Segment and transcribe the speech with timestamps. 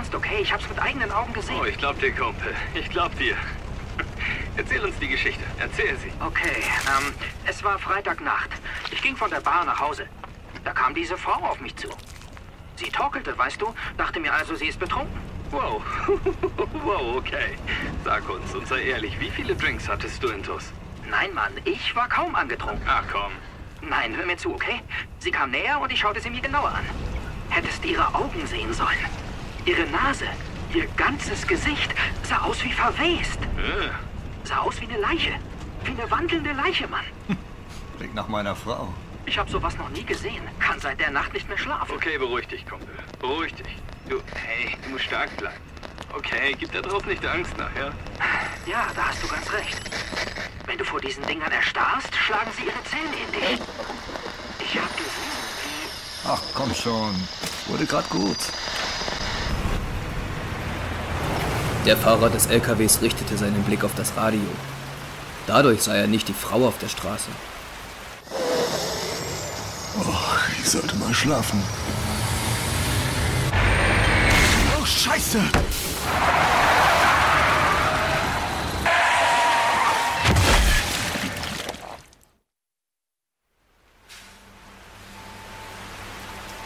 [0.00, 0.40] ernst, okay?
[0.40, 1.56] Ich hab's mit eigenen Augen gesehen.
[1.60, 2.54] Oh, ich glaub dir, Kumpel.
[2.74, 3.36] Ich glaub dir.
[4.56, 5.44] Erzähl uns die Geschichte.
[5.58, 6.10] Erzähl sie.
[6.24, 7.12] Okay, ähm,
[7.46, 8.50] es war Freitagnacht.
[8.90, 10.06] Ich ging von der Bar nach Hause.
[10.64, 11.88] Da kam diese Frau auf mich zu.
[12.76, 15.20] Sie torkelte, weißt du, dachte mir also, sie ist betrunken.
[15.50, 15.82] Wow.
[16.84, 17.58] wow, okay.
[18.02, 20.72] Sag uns und sei ehrlich, wie viele Drinks hattest du intus?
[21.10, 22.86] Nein, Mann, ich war kaum angetrunken.
[22.86, 23.32] Ach komm.
[23.82, 24.80] Nein, hör mir zu, okay?
[25.18, 26.84] Sie kam näher und ich schaute sie mir genauer an.
[27.50, 29.29] Hättest ihre Augen sehen sollen.
[29.70, 30.24] Ihre Nase,
[30.74, 31.94] ihr ganzes Gesicht
[32.28, 33.38] sah aus wie verwest.
[33.56, 33.90] Äh,
[34.42, 35.30] Sah aus wie eine Leiche.
[35.84, 37.04] Wie eine wandelnde Leiche, Mann.
[37.96, 38.92] Klingt nach meiner Frau.
[39.26, 40.42] Ich habe sowas noch nie gesehen.
[40.58, 41.94] Kann seit der Nacht nicht mehr schlafen.
[41.94, 42.88] Okay, beruhig dich, Kumpel.
[43.20, 43.76] Beruhig dich.
[44.08, 45.60] Du, hey, du musst stark bleiben.
[46.16, 47.92] Okay, gib da drauf nicht Angst nach, ja?
[48.66, 49.78] Ja, da hast du ganz recht.
[50.66, 53.60] Wenn du vor diesen Dingern erstarrst, schlagen sie ihre Zähne in dich.
[54.58, 56.28] Ich hab gesehen, wie...
[56.28, 57.14] Ach, komm schon.
[57.68, 58.38] Wurde grad gut.
[61.86, 64.40] Der Fahrer des LKWs richtete seinen Blick auf das Radio.
[65.46, 67.30] Dadurch sah er nicht die Frau auf der Straße.
[69.98, 70.14] Oh,
[70.60, 71.62] ich sollte mal schlafen.
[74.78, 75.40] Oh, Scheiße!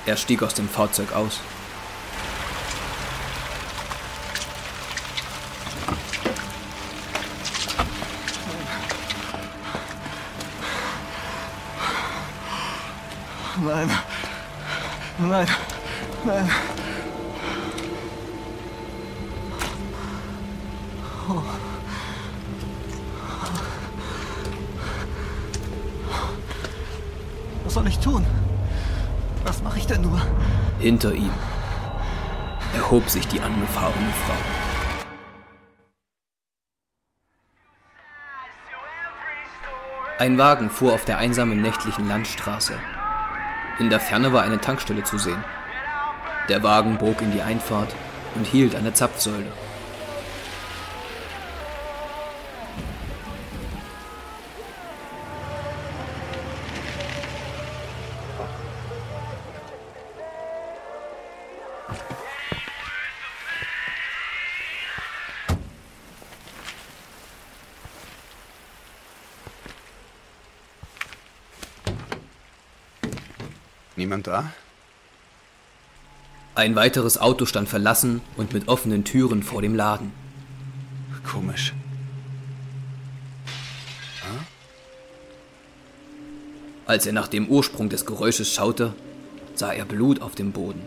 [0.07, 1.41] Er stieg aus dem Fahrzeug aus.
[15.35, 15.49] Nein.
[16.25, 16.51] Nein.
[27.65, 28.25] Was soll ich tun?
[29.43, 30.23] Was mache ich denn nur?
[30.79, 31.33] Hinter ihm
[32.77, 34.35] erhob sich die angefahrene Frau.
[40.21, 42.79] Ein Wagen fuhr auf der einsamen nächtlichen Landstraße.
[43.81, 45.43] In der Ferne war eine Tankstelle zu sehen.
[46.49, 47.93] Der Wagen bog in die Einfahrt
[48.37, 49.51] und hielt an der Zapfsäule.
[74.15, 74.53] Niemand da?
[76.55, 80.13] Ein weiteres Auto stand verlassen und mit offenen Türen vor dem Laden.
[81.29, 81.75] Komisch.
[86.87, 88.95] Als er nach dem Ursprung des Geräusches schaute,
[89.57, 90.83] sah er Blut auf dem Boden.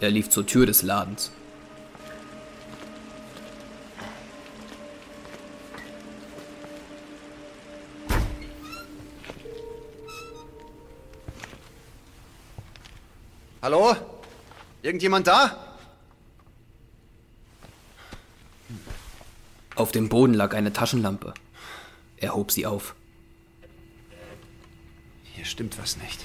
[0.00, 1.32] Er lief zur Tür des Ladens.
[13.74, 13.96] Hallo?
[14.82, 15.58] Irgendjemand da?
[19.74, 21.34] Auf dem Boden lag eine Taschenlampe.
[22.16, 22.94] Er hob sie auf.
[25.24, 26.24] Hier stimmt was nicht.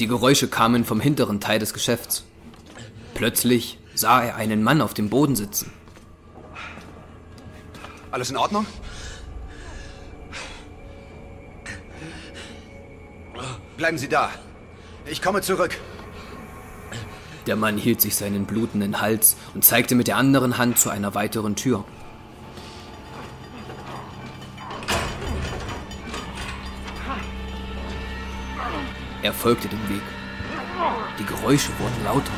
[0.00, 2.24] Die Geräusche kamen vom hinteren Teil des Geschäfts.
[3.12, 5.70] Plötzlich sah er einen Mann auf dem Boden sitzen.
[8.14, 8.64] Alles in Ordnung?
[13.76, 14.30] Bleiben Sie da.
[15.04, 15.76] Ich komme zurück.
[17.48, 21.16] Der Mann hielt sich seinen blutenden Hals und zeigte mit der anderen Hand zu einer
[21.16, 21.84] weiteren Tür.
[29.22, 30.02] Er folgte dem Weg.
[31.18, 32.32] Die Geräusche wurden lauter.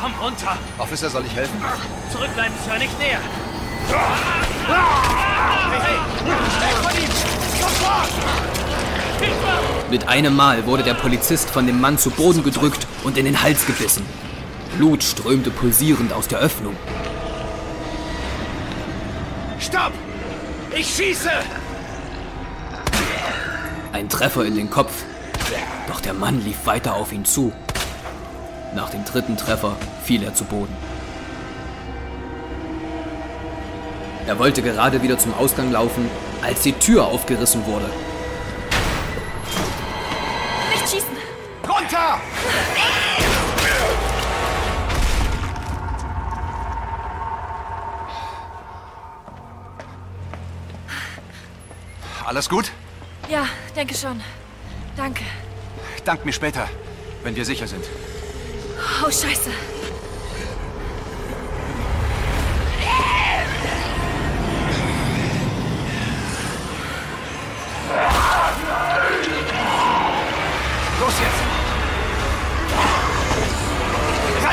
[0.00, 0.56] Komm runter!
[0.78, 1.62] Officer, soll ich helfen?
[2.10, 3.20] Zurückbleiben, Sir, nicht näher!
[9.90, 13.42] Mit einem Mal wurde der Polizist von dem Mann zu Boden gedrückt und in den
[13.42, 14.04] Hals gebissen.
[14.76, 16.76] Blut strömte pulsierend aus der Öffnung.
[19.58, 19.92] Stopp!
[20.76, 21.30] Ich schieße!
[23.92, 24.92] Ein Treffer in den Kopf.
[25.88, 27.52] Doch der Mann lief weiter auf ihn zu.
[28.74, 30.76] Nach dem dritten Treffer fiel er zu Boden.
[34.28, 36.10] Er wollte gerade wieder zum Ausgang laufen,
[36.42, 37.88] als die Tür aufgerissen wurde.
[40.70, 41.16] Nicht schießen!
[41.66, 42.20] Runter!
[52.26, 52.70] Alles gut?
[53.30, 54.20] Ja, denke schon.
[54.94, 55.24] Danke.
[56.04, 56.68] Dank mir später,
[57.22, 57.86] wenn wir sicher sind.
[59.02, 59.77] Oh, scheiße.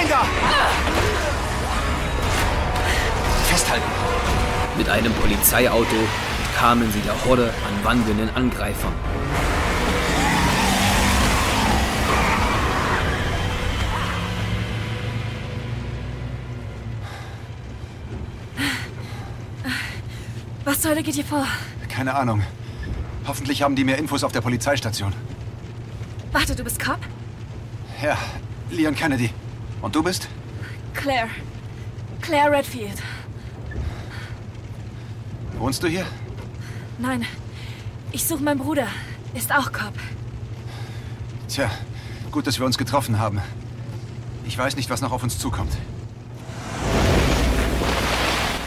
[0.06, 0.26] Rein da!
[3.48, 3.86] Festhalten!
[4.78, 5.96] Mit einem Polizeiauto
[6.58, 8.94] kamen sie der Horde an wandelnden Angreifern.
[20.64, 21.46] Was zur Hölle geht hier vor?
[21.90, 22.42] Keine Ahnung.
[23.28, 25.14] Hoffentlich haben die mehr Infos auf der Polizeistation.
[26.32, 27.00] Warte, du bist Cop?
[28.04, 28.18] Ja,
[28.70, 29.30] Leon Kennedy.
[29.86, 30.28] Und du bist?
[30.96, 31.30] Claire.
[32.20, 33.04] Claire Redfield.
[35.60, 36.08] Wohnst du hier?
[36.98, 37.24] Nein,
[38.12, 38.88] ich suche meinen Bruder.
[39.36, 39.94] Ist auch Cop.
[41.48, 41.70] Tja,
[42.32, 43.40] gut, dass wir uns getroffen haben.
[44.48, 45.78] Ich weiß nicht, was noch auf uns zukommt.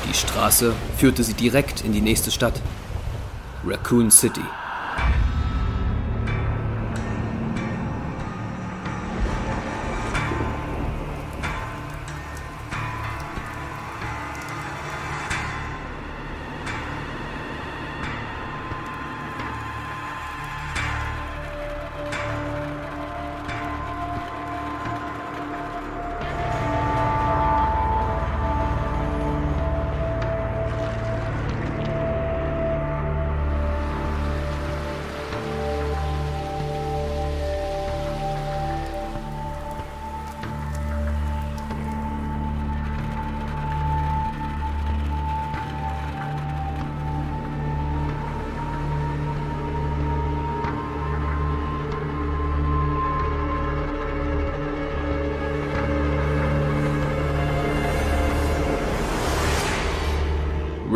[0.08, 2.62] Die Straße führte sie direkt in die nächste Stadt.
[3.66, 4.44] Raccoon City.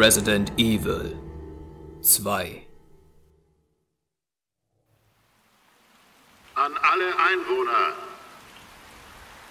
[0.03, 1.17] Resident Evil
[2.01, 2.67] 2
[6.57, 7.85] An alle Einwohner.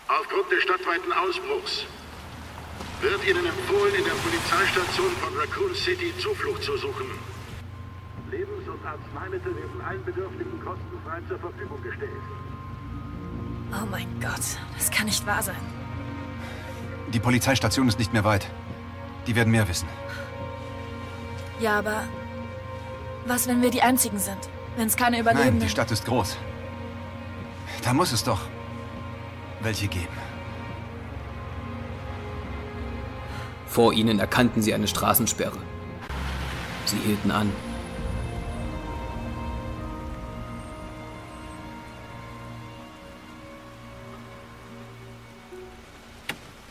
[0.10, 1.86] Aufgrund des stadtweiten Ausbruchs
[3.00, 7.08] wird Ihnen empfohlen, in der Polizeistation von Raccoon City Zuflucht zu suchen.
[8.30, 12.12] Lebens- und Arzneimittel werden allen Bedürftigen kostenfrei zur Verfügung gestellt.
[13.72, 15.64] Oh mein Gott, das kann nicht wahr sein.
[17.14, 18.52] Die Polizeistation ist nicht mehr weit.
[19.28, 19.88] Die werden mehr wissen.
[21.62, 22.04] Ja, aber
[23.28, 24.50] was, wenn wir die Einzigen sind?
[24.78, 25.60] Wenn es keine Nein, Überlebenden...
[25.60, 26.36] die Stadt ist groß.
[27.84, 28.40] Da muss es doch
[29.62, 30.08] welche geben.
[33.68, 35.58] Vor ihnen erkannten sie eine Straßensperre.
[36.86, 37.52] Sie hielten an.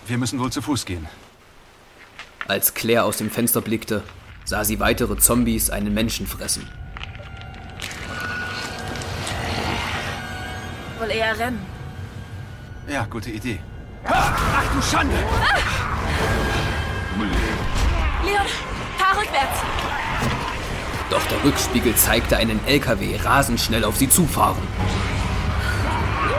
[0.06, 1.08] Wir müssen wohl zu Fuß gehen.
[2.48, 4.02] Als Claire aus dem Fenster blickte,
[4.44, 6.66] sah sie weitere Zombies einen Menschen fressen.
[10.98, 11.60] Wohl eher rennen.
[12.88, 13.60] Ja, gute Idee.
[14.04, 15.14] Ach du Schande!
[18.24, 18.46] Leon,
[18.98, 19.60] fahr rückwärts.
[21.10, 24.62] Doch der Rückspiegel zeigte einen LKW rasend schnell auf sie zufahren.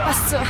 [0.04, 0.42] Was zur...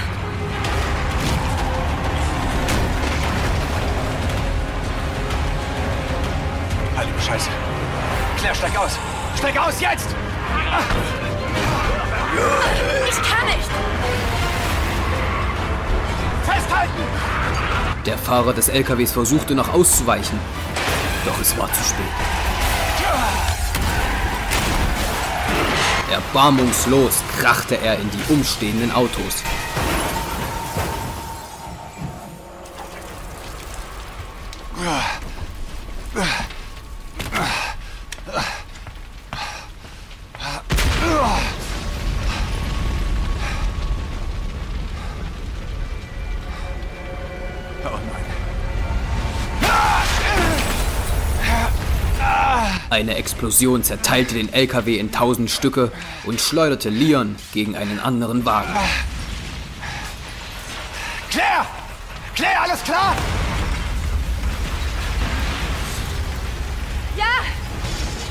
[7.27, 7.51] Scheiße.
[8.39, 8.99] Claire, steig aus!
[9.37, 10.09] Steig aus, jetzt!
[13.09, 13.71] Ich kann nicht.
[16.45, 17.03] Festhalten!
[18.07, 20.39] Der Fahrer des LKWs versuchte noch auszuweichen.
[21.25, 22.05] Doch es war zu spät.
[26.11, 29.43] Erbarmungslos krachte er in die umstehenden Autos.
[52.93, 55.91] Eine Explosion zerteilte den LKW in tausend Stücke
[56.25, 58.69] und schleuderte Leon gegen einen anderen Wagen.
[61.31, 61.65] Claire!
[62.35, 63.17] Claire, alles klar?
[67.17, 67.25] Ja,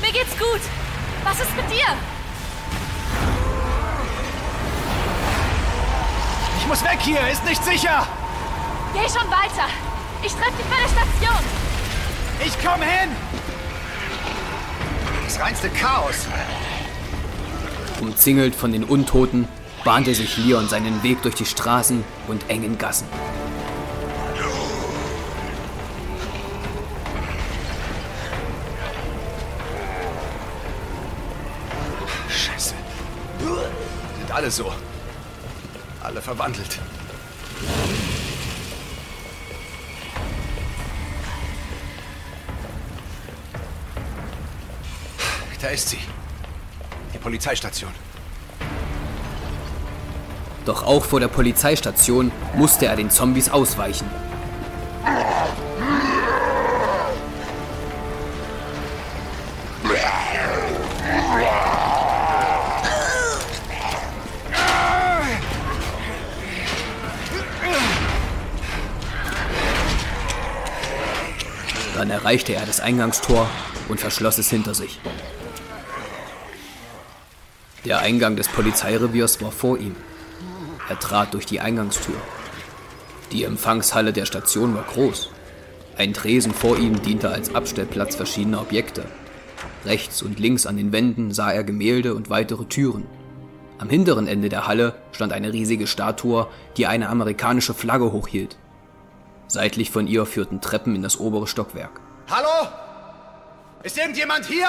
[0.00, 0.60] mir geht's gut.
[1.24, 1.96] Was ist mit dir?
[6.68, 7.28] muss weg hier.
[7.32, 8.06] Ist nicht sicher.
[8.94, 9.68] Geh schon weiter.
[10.22, 11.44] Ich treffe dich bei der Station.
[12.46, 13.10] Ich komm hin.
[15.32, 16.26] Das reinste Chaos.
[18.02, 19.48] Umzingelt von den Untoten
[19.82, 23.06] bahnte sich Leon seinen Weg durch die Straßen und engen Gassen.
[32.28, 32.74] Scheiße.
[34.18, 34.70] Sind alle so.
[36.02, 36.78] Alle verwandelt.
[45.72, 45.98] Ist sie.
[47.12, 47.90] Die Polizeistation.
[50.64, 54.08] Doch auch vor der Polizeistation musste er den Zombies ausweichen.
[71.94, 73.48] Dann erreichte er das Eingangstor
[73.88, 74.98] und verschloss es hinter sich.
[77.84, 79.96] Der Eingang des Polizeireviers war vor ihm.
[80.88, 82.14] Er trat durch die Eingangstür.
[83.32, 85.30] Die Empfangshalle der Station war groß.
[85.96, 89.04] Ein Tresen vor ihm diente als Abstellplatz verschiedener Objekte.
[89.84, 93.06] Rechts und links an den Wänden sah er Gemälde und weitere Türen.
[93.78, 96.46] Am hinteren Ende der Halle stand eine riesige Statue,
[96.76, 98.56] die eine amerikanische Flagge hochhielt.
[99.48, 102.00] Seitlich von ihr führten Treppen in das obere Stockwerk.
[102.30, 102.68] Hallo?
[103.82, 104.68] Ist irgendjemand hier?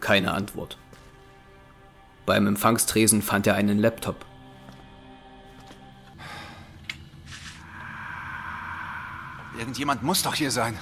[0.00, 0.78] Keine Antwort.
[2.26, 4.24] Beim Empfangstresen fand er einen Laptop.
[9.58, 10.78] Irgendjemand muss doch hier sein.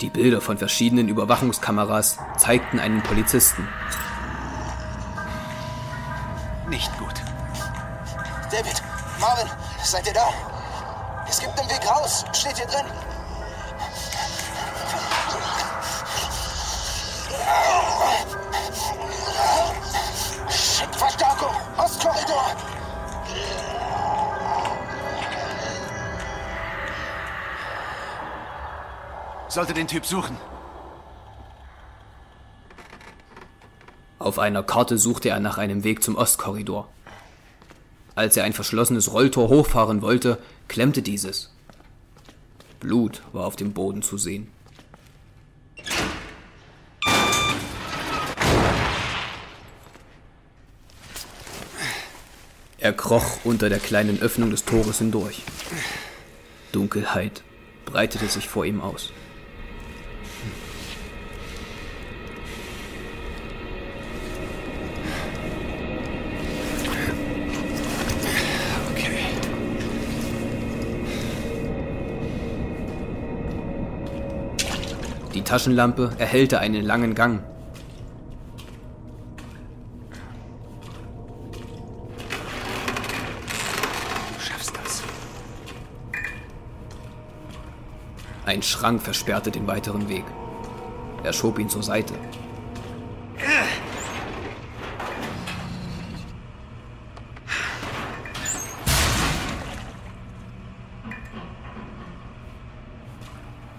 [0.00, 3.66] Die Bilder von verschiedenen Überwachungskameras zeigten einen Polizisten.
[6.68, 7.14] Nicht gut.
[8.50, 8.82] David,
[9.20, 9.48] Marvin,
[9.82, 10.28] seid ihr da?
[11.28, 12.24] Es gibt einen Weg raus.
[12.32, 12.86] Steht hier drin.
[17.44, 17.83] Schickt
[21.04, 21.54] Verstärkung.
[21.76, 22.56] Ostkorridor.
[29.48, 30.38] Sollte den Typ suchen.
[34.18, 36.88] Auf einer Karte suchte er nach einem Weg zum Ostkorridor.
[38.14, 41.52] Als er ein verschlossenes Rolltor hochfahren wollte, klemmte dieses.
[42.80, 44.50] Blut war auf dem Boden zu sehen.
[52.84, 55.40] Er kroch unter der kleinen Öffnung des Tores hindurch.
[56.70, 57.42] Dunkelheit
[57.86, 59.10] breitete sich vor ihm aus.
[68.92, 69.16] Okay.
[75.32, 77.42] Die Taschenlampe erhellte einen langen Gang.
[88.54, 90.22] Ein Schrank versperrte den weiteren Weg.
[91.24, 92.14] Er schob ihn zur Seite.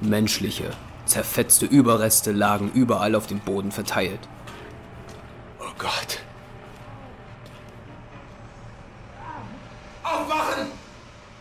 [0.01, 0.71] Menschliche,
[1.05, 4.27] zerfetzte Überreste lagen überall auf dem Boden verteilt.
[5.61, 6.19] Oh Gott.
[10.03, 10.67] Aufmachen!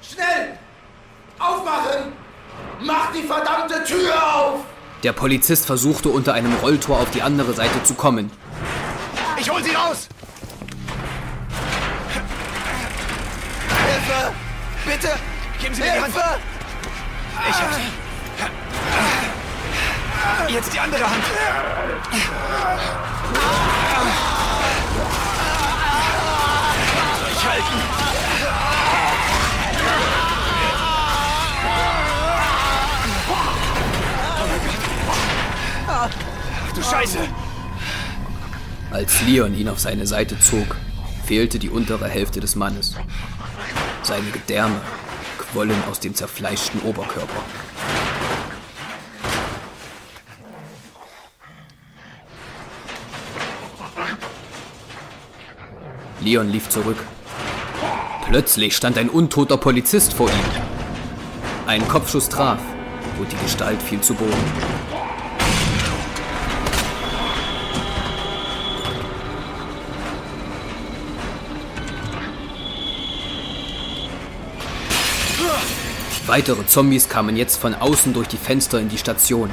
[0.01, 0.57] Schnell!
[1.41, 2.13] Aufmachen!
[2.81, 4.61] Mach die verdammte Tür auf!
[5.05, 8.31] Der Polizist versuchte unter einem Rolltor auf die andere Seite zu kommen.
[9.39, 10.09] Ich hol sie raus!
[13.69, 14.33] Hilfe!
[14.87, 15.13] Bitte!
[15.61, 16.15] Geben Sie mir die Hand.
[16.15, 16.41] Hilfe!
[17.51, 17.83] Ich hab sie.
[20.55, 21.25] Jetzt die andere Hand.
[37.05, 37.19] Scheiße!
[38.91, 40.77] Als Leon ihn auf seine Seite zog,
[41.27, 42.95] fehlte die untere Hälfte des Mannes.
[44.03, 44.81] Seine Gedärme
[45.37, 47.43] quollen aus dem zerfleischten Oberkörper.
[56.23, 56.97] Leon lief zurück.
[58.27, 61.67] Plötzlich stand ein untoter Polizist vor ihm.
[61.67, 62.61] Ein Kopfschuss traf
[63.19, 64.94] und die Gestalt fiel zu Boden.
[76.37, 79.49] Weitere Zombies kamen jetzt von außen durch die Fenster in die Station.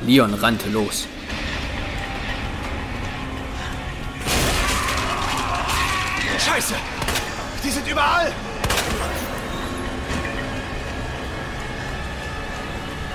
[0.00, 1.06] Leon rannte los.
[6.44, 6.74] Scheiße!
[7.62, 8.32] Die sind überall!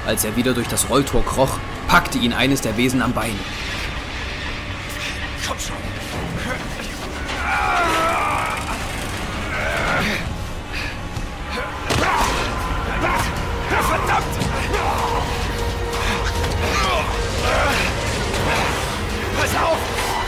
[0.05, 3.37] Als er wieder durch das Rolltor kroch, packte ihn eines der Wesen am Bein.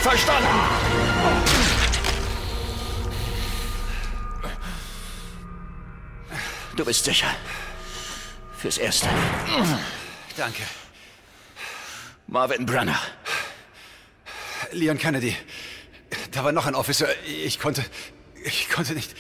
[0.02, 0.48] Verstanden!
[6.76, 7.28] Du bist sicher.
[8.58, 9.10] Fürs Erste.
[10.38, 10.64] Danke.
[12.28, 13.00] Marvin Brunner.
[14.72, 15.36] Leon Kennedy.
[16.32, 17.08] Da war noch ein Officer.
[17.26, 17.84] Ich konnte.
[18.44, 19.14] Ich konnte nicht.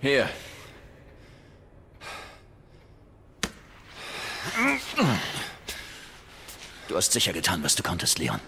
[0.00, 0.28] Hier.
[6.92, 8.38] Du hast sicher getan, was du konntest, Leon.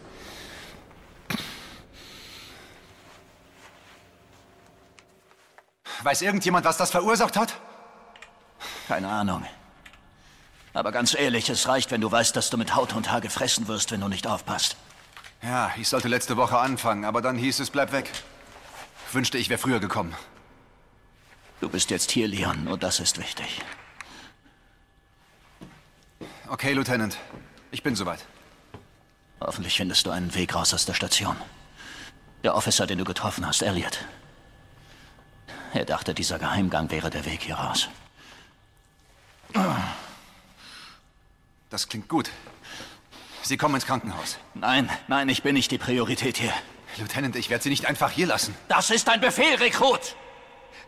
[6.02, 7.58] Weiß irgendjemand, was das verursacht hat?
[8.86, 9.46] Keine Ahnung.
[10.74, 13.66] Aber ganz ehrlich, es reicht, wenn du weißt, dass du mit Haut und Haar gefressen
[13.66, 14.76] wirst, wenn du nicht aufpasst.
[15.40, 18.10] Ja, ich sollte letzte Woche anfangen, aber dann hieß es, bleib weg.
[19.12, 20.14] Wünschte, ich wäre früher gekommen.
[21.62, 23.62] Du bist jetzt hier, Leon, und das ist wichtig.
[26.46, 27.16] Okay, Lieutenant.
[27.70, 28.26] Ich bin soweit.
[29.46, 31.36] Hoffentlich findest du einen Weg raus aus der Station.
[32.42, 34.04] Der Officer, den du getroffen hast, Elliot.
[35.74, 37.88] Er dachte, dieser Geheimgang wäre der Weg hier raus.
[41.68, 42.30] Das klingt gut.
[43.42, 44.38] Sie kommen ins Krankenhaus.
[44.54, 46.52] Nein, nein, ich bin nicht die Priorität hier.
[46.96, 48.56] Lieutenant, ich werde Sie nicht einfach hier lassen.
[48.68, 50.16] Das ist ein Befehl, Rekrut!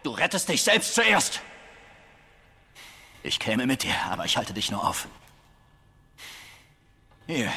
[0.03, 1.41] Du rettest dich selbst zuerst.
[3.23, 5.09] Ich käme mit dir, aber ich halte dich nur auf.
[7.27, 7.53] Hier.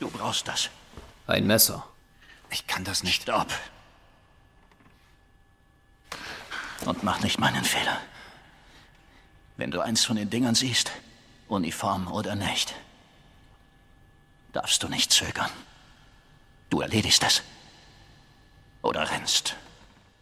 [0.00, 0.70] Du brauchst das.
[1.26, 1.86] Ein Messer.
[2.50, 3.22] Ich kann das nicht.
[3.22, 3.52] Stopp.
[6.84, 8.00] Und mach nicht meinen Fehler.
[9.56, 10.92] Wenn du eins von den Dingern siehst,
[11.48, 12.74] Uniform oder nicht,
[14.52, 15.50] darfst du nicht zögern.
[16.70, 17.42] Du erledigst es.
[18.82, 19.56] Oder rennst.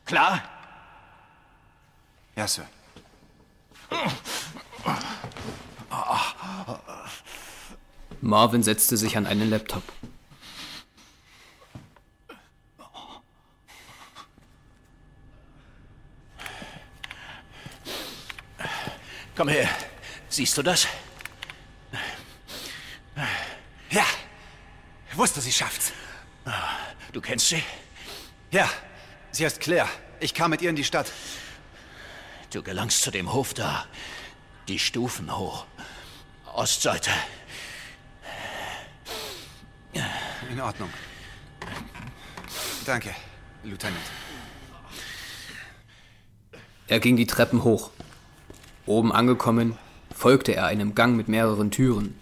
[0.04, 0.42] Klar?
[2.36, 2.66] Ja, Sir.
[8.24, 9.82] Marvin setzte sich an einen Laptop.
[19.36, 19.68] Komm her.
[20.30, 20.88] Siehst du das?
[23.90, 24.06] Ja.
[25.12, 25.92] Wusste, sie schafft's.
[27.12, 27.62] Du kennst sie?
[28.50, 28.70] Ja.
[29.32, 29.88] Sie heißt Claire.
[30.20, 31.12] Ich kam mit ihr in die Stadt.
[32.50, 33.86] Du gelangst zu dem Hof da.
[34.68, 35.66] Die Stufen hoch.
[36.54, 37.10] Ostseite.
[40.50, 40.90] In Ordnung.
[42.84, 43.10] Danke,
[43.62, 43.96] Lieutenant.
[46.86, 47.90] Er ging die Treppen hoch.
[48.86, 49.78] Oben angekommen,
[50.14, 52.18] folgte er einem Gang mit mehreren Türen.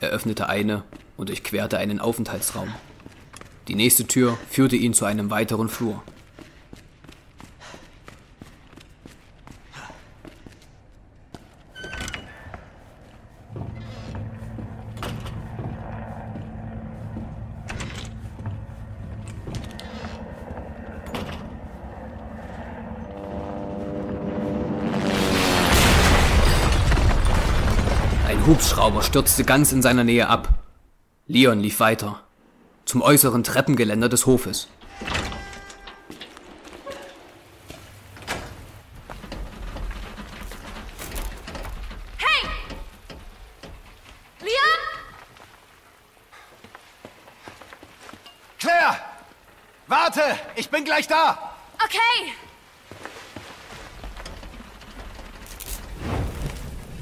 [0.00, 0.82] Er öffnete eine
[1.16, 2.72] und durchquerte einen Aufenthaltsraum.
[3.68, 6.02] Die nächste Tür führte ihn zu einem weiteren Flur.
[28.50, 30.48] Hubschrauber stürzte ganz in seiner Nähe ab.
[31.28, 32.20] Leon lief weiter.
[32.84, 34.66] Zum äußeren Treppengeländer des Hofes.
[42.16, 42.48] Hey!
[44.40, 44.80] Leon?
[48.58, 48.96] Claire!
[49.86, 50.22] Warte!
[50.56, 51.52] Ich bin gleich da!
[51.84, 52.32] Okay.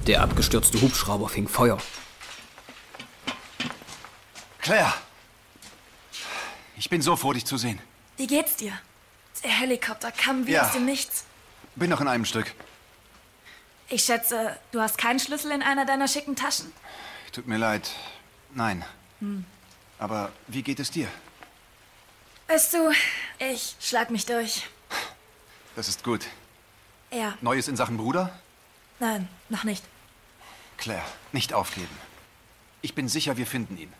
[0.07, 1.77] Der abgestürzte Hubschrauber fing Feuer.
[4.63, 4.95] Claire!
[6.79, 7.79] Ich bin so froh, dich zu sehen.
[8.17, 8.73] Wie geht's dir?
[9.45, 10.63] Der Helikopter kam wie Ja.
[10.67, 11.25] aus dem Nichts.
[11.77, 12.55] Bin noch in einem Stück.
[13.91, 16.73] Ich schätze, du hast keinen Schlüssel in einer deiner schicken Taschen.
[17.33, 17.91] Tut mir leid.
[18.55, 18.87] Nein.
[19.21, 19.45] Hm.
[19.99, 21.09] Aber wie geht es dir?
[22.47, 22.91] Weißt du,
[23.39, 24.67] ich schlag mich durch.
[25.77, 26.25] Das ist gut.
[27.13, 28.33] Ja, Neues in Sachen Bruder?
[28.99, 29.85] nein, noch nicht.
[30.79, 31.95] Claire, nicht aufgeben.
[32.83, 33.93] Ich bin sicher, wir finden ihn.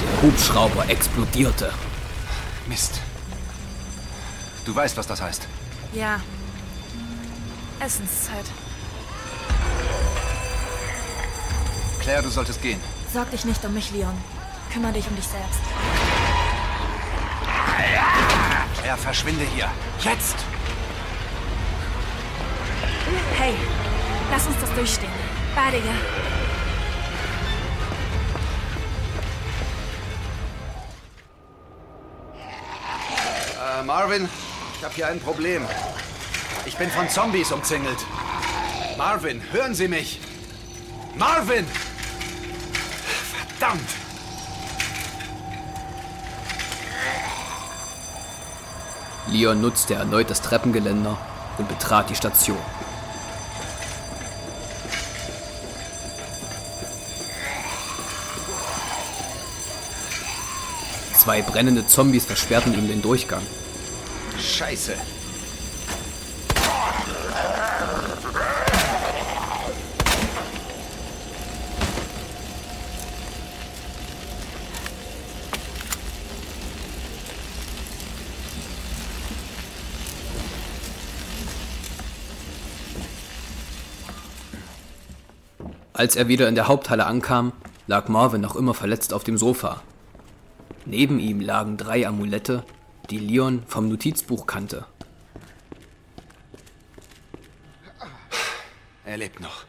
[0.00, 1.72] Der Hubschrauber explodierte.
[2.66, 3.00] Mist.
[4.64, 5.46] Du weißt, was das heißt.
[5.94, 6.20] Ja.
[7.78, 8.44] Essenszeit.
[12.00, 12.80] Claire, du solltest gehen.
[13.12, 14.16] Sorg dich nicht um mich, Leon.
[14.72, 15.60] Kümmer dich um dich selbst.
[18.80, 19.70] Claire, verschwinde hier.
[20.00, 20.34] Jetzt!
[23.38, 23.54] Hey,
[24.32, 25.10] lass uns das durchstehen.
[25.54, 25.92] Beide, ja?
[33.80, 34.28] Äh, Marvin,
[34.78, 35.66] ich habe hier ein Problem.
[36.64, 37.98] Ich bin von Zombies umzingelt.
[38.96, 40.18] Marvin, hören Sie mich!
[41.14, 41.66] Marvin!
[43.58, 43.90] Verdammt!
[49.28, 51.18] Leon nutzte erneut das Treppengeländer
[51.58, 52.58] und betrat die Station.
[61.22, 63.42] Zwei brennende Zombies versperrten ihm den Durchgang.
[64.40, 64.94] Scheiße.
[85.92, 87.52] Als er wieder in der Haupthalle ankam,
[87.86, 89.82] lag Marvin noch immer verletzt auf dem Sofa.
[90.84, 92.64] Neben ihm lagen drei Amulette,
[93.08, 94.84] die Leon vom Notizbuch kannte.
[99.04, 99.64] Er lebt noch.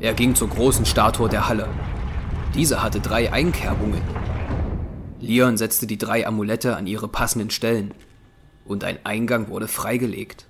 [0.00, 1.68] Er ging zur großen Statue der Halle.
[2.54, 4.02] Diese hatte drei Einkerbungen.
[5.20, 7.94] Leon setzte die drei Amulette an ihre passenden Stellen
[8.64, 10.46] und ein Eingang wurde freigelegt.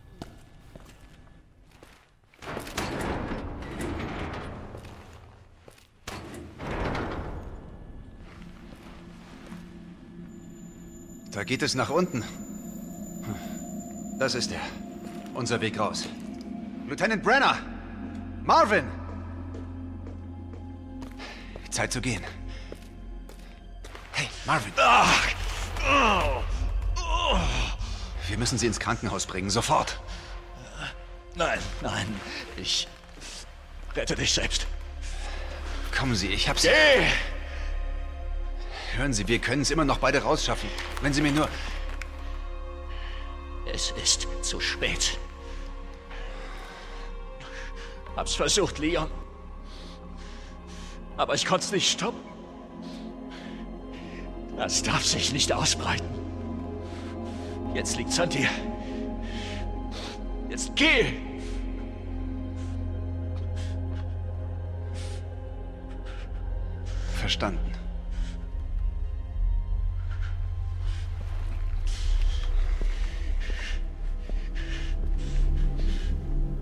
[11.32, 12.24] Da geht es nach unten.
[14.18, 14.60] Das ist er.
[15.34, 16.06] Unser Weg raus.
[16.88, 17.56] Lieutenant Brenner!
[18.44, 18.99] Marvin!
[21.80, 22.22] Zeit zu gehen.
[24.12, 24.70] Hey, Marvin.
[28.28, 29.98] Wir müssen Sie ins Krankenhaus bringen, sofort.
[31.36, 32.20] Nein, nein,
[32.58, 32.86] ich
[33.96, 34.66] rette dich selbst.
[35.96, 36.64] Kommen Sie, ich hab's.
[36.64, 37.06] Geh!
[38.96, 40.68] Hören Sie, wir können es immer noch beide rausschaffen.
[41.00, 41.48] Wenn Sie mir nur.
[43.72, 45.18] Es ist zu spät.
[48.16, 49.10] Hab's versucht, Leon.
[51.20, 52.18] Aber ich konnte es nicht stoppen.
[54.56, 56.08] Das darf sich nicht ausbreiten.
[57.74, 58.48] Jetzt liegt's an dir.
[60.48, 61.12] Jetzt geh!
[67.16, 67.70] Verstanden.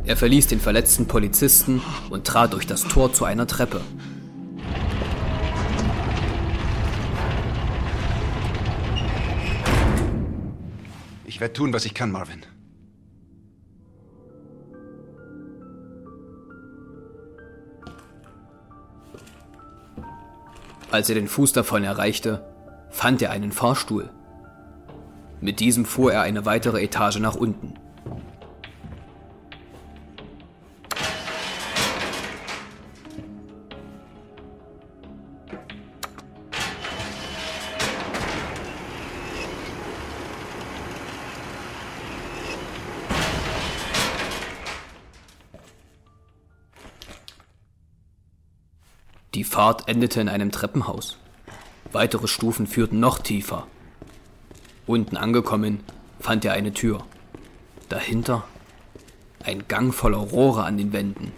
[0.04, 3.82] Er verließ den verletzten Polizisten und trat durch das Tor zu einer Treppe.
[11.38, 12.42] Ich werde tun, was ich kann, Marvin.
[20.90, 22.44] Als er den Fuß davon erreichte,
[22.90, 24.10] fand er einen Fahrstuhl.
[25.40, 27.74] Mit diesem fuhr er eine weitere Etage nach unten.
[49.58, 51.18] Fahrt endete in einem Treppenhaus.
[51.90, 53.66] Weitere Stufen führten noch tiefer.
[54.86, 55.80] Unten angekommen,
[56.20, 57.04] fand er eine Tür.
[57.88, 58.44] Dahinter
[59.42, 61.32] ein Gang voller Rohre an den Wänden.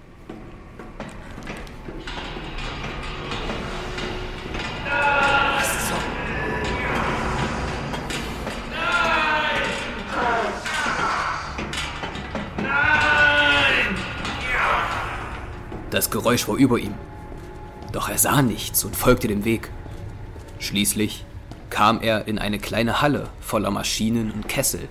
[15.90, 16.92] Das Geräusch war über ihm.
[17.92, 19.70] Doch er sah nichts und folgte dem Weg.
[20.58, 21.24] Schließlich
[21.70, 24.88] kam er in eine kleine Halle voller Maschinen und Kessel.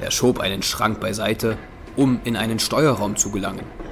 [0.00, 1.56] Er schob einen Schrank beiseite,
[1.96, 3.83] um in einen Steuerraum zu gelangen.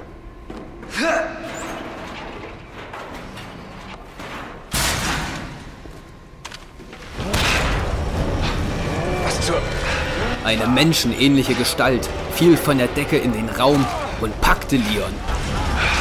[10.43, 13.85] Eine menschenähnliche Gestalt fiel von der Decke in den Raum
[14.19, 15.13] und packte Leon.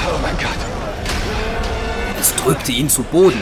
[0.07, 0.49] Oh mein Gott.
[2.21, 3.41] Es drückte ihn zu Boden.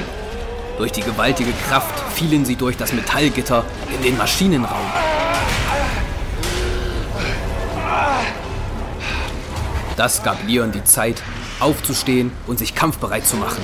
[0.77, 4.87] Durch die gewaltige Kraft fielen sie durch das Metallgitter in den Maschinenraum.
[9.97, 11.23] Das gab Leon die Zeit,
[11.61, 13.63] aufzustehen und sich kampfbereit zu machen.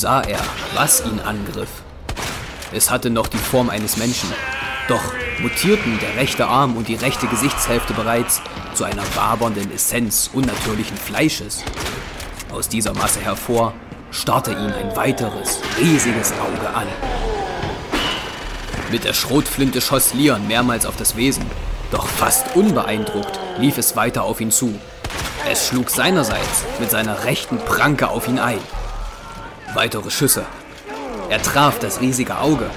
[0.00, 0.40] Sah er,
[0.74, 1.68] was ihn angriff.
[2.72, 4.30] Es hatte noch die Form eines Menschen,
[4.88, 5.02] doch
[5.40, 8.40] mutierten der rechte Arm und die rechte Gesichtshälfte bereits
[8.74, 11.62] zu einer wabernden Essenz unnatürlichen Fleisches.
[12.50, 13.74] Aus dieser Masse hervor
[14.10, 16.86] starrte ihn ein weiteres, riesiges Auge an.
[18.90, 21.44] Mit der Schrotflinte schoss Leon mehrmals auf das Wesen,
[21.90, 24.74] doch fast unbeeindruckt lief es weiter auf ihn zu.
[25.50, 28.60] Es schlug seinerseits mit seiner rechten Pranke auf ihn ein.
[29.74, 30.44] Weitere Schüsse.
[31.28, 32.68] Er traf das riesige Auge.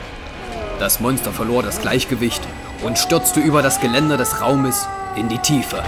[0.78, 2.42] Das Monster verlor das Gleichgewicht
[2.84, 5.84] und stürzte über das Geländer des Raumes in die Tiefe.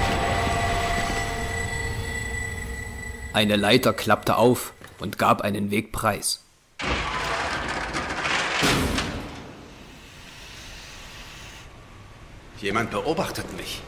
[3.34, 6.44] Eine Leiter klappte auf und gab einen Weg preis.
[12.62, 13.84] Jemand beobachtet mich.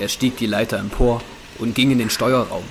[0.00, 1.20] Er stieg die Leiter empor
[1.58, 2.62] und ging in den Steuerraum.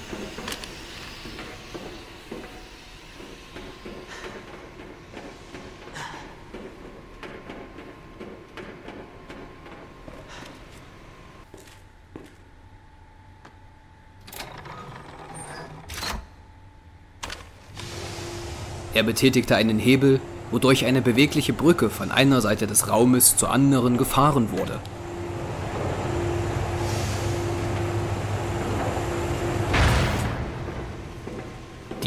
[18.93, 23.97] Er betätigte einen Hebel, wodurch eine bewegliche Brücke von einer Seite des Raumes zur anderen
[23.97, 24.79] gefahren wurde.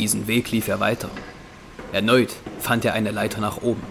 [0.01, 1.11] Diesen Weg lief er weiter.
[1.93, 3.83] Erneut fand er eine Leiter nach oben.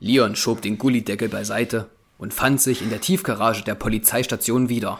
[0.00, 4.98] Leon schob den Gullideckel beiseite und fand sich in der Tiefgarage der Polizeistation wieder.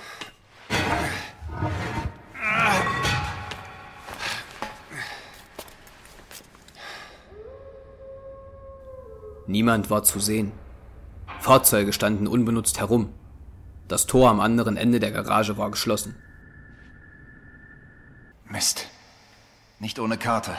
[9.48, 10.52] Niemand war zu sehen.
[11.40, 13.08] Fahrzeuge standen unbenutzt herum.
[13.88, 16.14] Das Tor am anderen Ende der Garage war geschlossen.
[18.50, 18.88] Mist.
[19.78, 20.50] Nicht ohne Karte.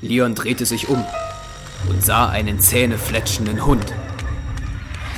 [0.00, 1.04] Leon drehte sich um
[1.88, 3.92] und sah einen zähnefletschenden Hund.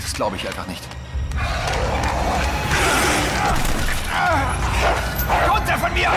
[0.00, 0.82] Das glaube ich einfach nicht.
[5.50, 6.10] Runter von mir!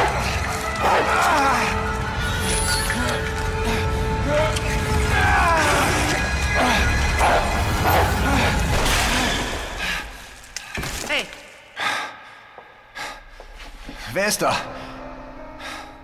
[14.13, 14.56] Wer ist da?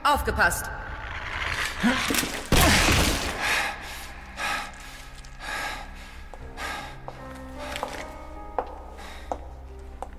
[0.04, 0.70] aufgepasst.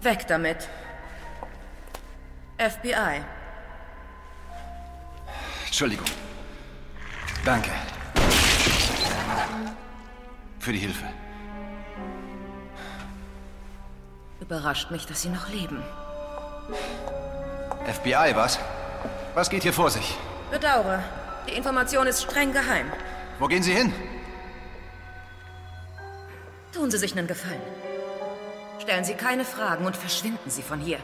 [0.03, 0.68] Weg damit.
[2.59, 3.23] FBI.
[5.66, 6.07] Entschuldigung.
[7.44, 7.70] Danke.
[10.61, 11.05] Für die Hilfe.
[14.40, 15.83] Überrascht mich, dass Sie noch leben.
[17.87, 18.59] FBI, was?
[19.35, 20.16] Was geht hier vor sich?
[20.51, 21.03] Bedauere.
[21.47, 22.90] Die Information ist streng geheim.
[23.38, 23.92] Wo gehen Sie hin?
[26.73, 27.61] Tun Sie sich einen Gefallen.
[28.79, 30.99] Stellen Sie keine Fragen und verschwinden Sie von hier.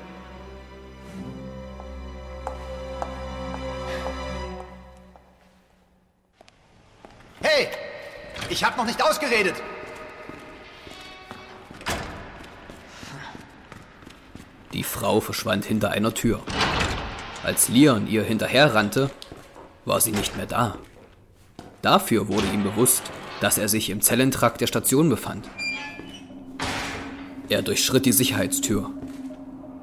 [7.43, 7.69] Hey!
[8.49, 9.55] Ich hab noch nicht ausgeredet!
[14.73, 16.43] Die Frau verschwand hinter einer Tür.
[17.51, 19.11] Als Leon ihr hinterherrannte,
[19.85, 20.77] war sie nicht mehr da.
[21.83, 23.03] Dafür wurde ihm bewusst,
[23.41, 25.49] dass er sich im Zellentrakt der Station befand.
[27.49, 28.89] Er durchschritt die Sicherheitstür.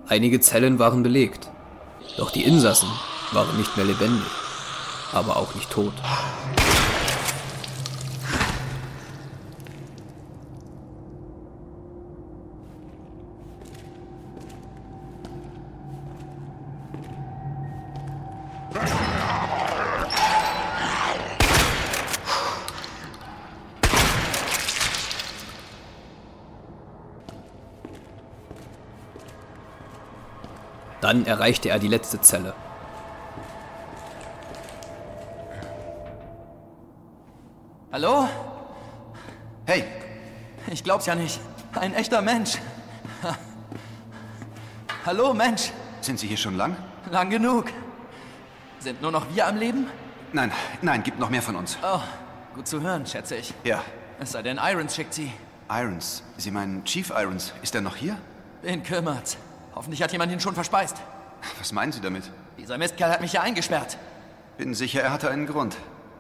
[0.07, 1.49] Einige Zellen waren belegt,
[2.15, 2.87] doch die Insassen
[3.33, 4.31] waren nicht mehr lebendig,
[5.11, 5.91] aber auch nicht tot.
[31.27, 32.53] Erreichte er die letzte Zelle.
[37.91, 38.27] Hallo?
[39.65, 39.83] Hey,
[40.67, 41.39] Ich glaub's ja nicht.
[41.75, 42.57] Ein echter Mensch.
[45.05, 45.71] Hallo, Mensch.
[46.01, 46.75] sind Sie hier schon lang?
[47.11, 47.65] Lang genug.
[48.79, 49.87] Sind nur noch wir am Leben?
[50.33, 51.77] Nein, nein, gibt noch mehr von uns.
[51.81, 52.01] Oh,
[52.55, 53.53] gut zu hören, schätze ich.
[53.63, 53.81] Ja.
[54.19, 55.31] Es sei denn, Irons schickt sie.
[55.69, 56.23] Irons.
[56.37, 57.53] Sie meinen Chief Irons.
[57.61, 58.17] Ist er noch hier?
[58.61, 59.37] Wen kümmert's?
[59.75, 60.97] Hoffentlich hat jemand ihn schon verspeist.
[61.59, 62.23] Was meinen Sie damit?
[62.57, 63.97] Dieser Mistkerl hat mich ja eingesperrt.
[64.57, 65.77] Bin sicher, er hatte einen Grund.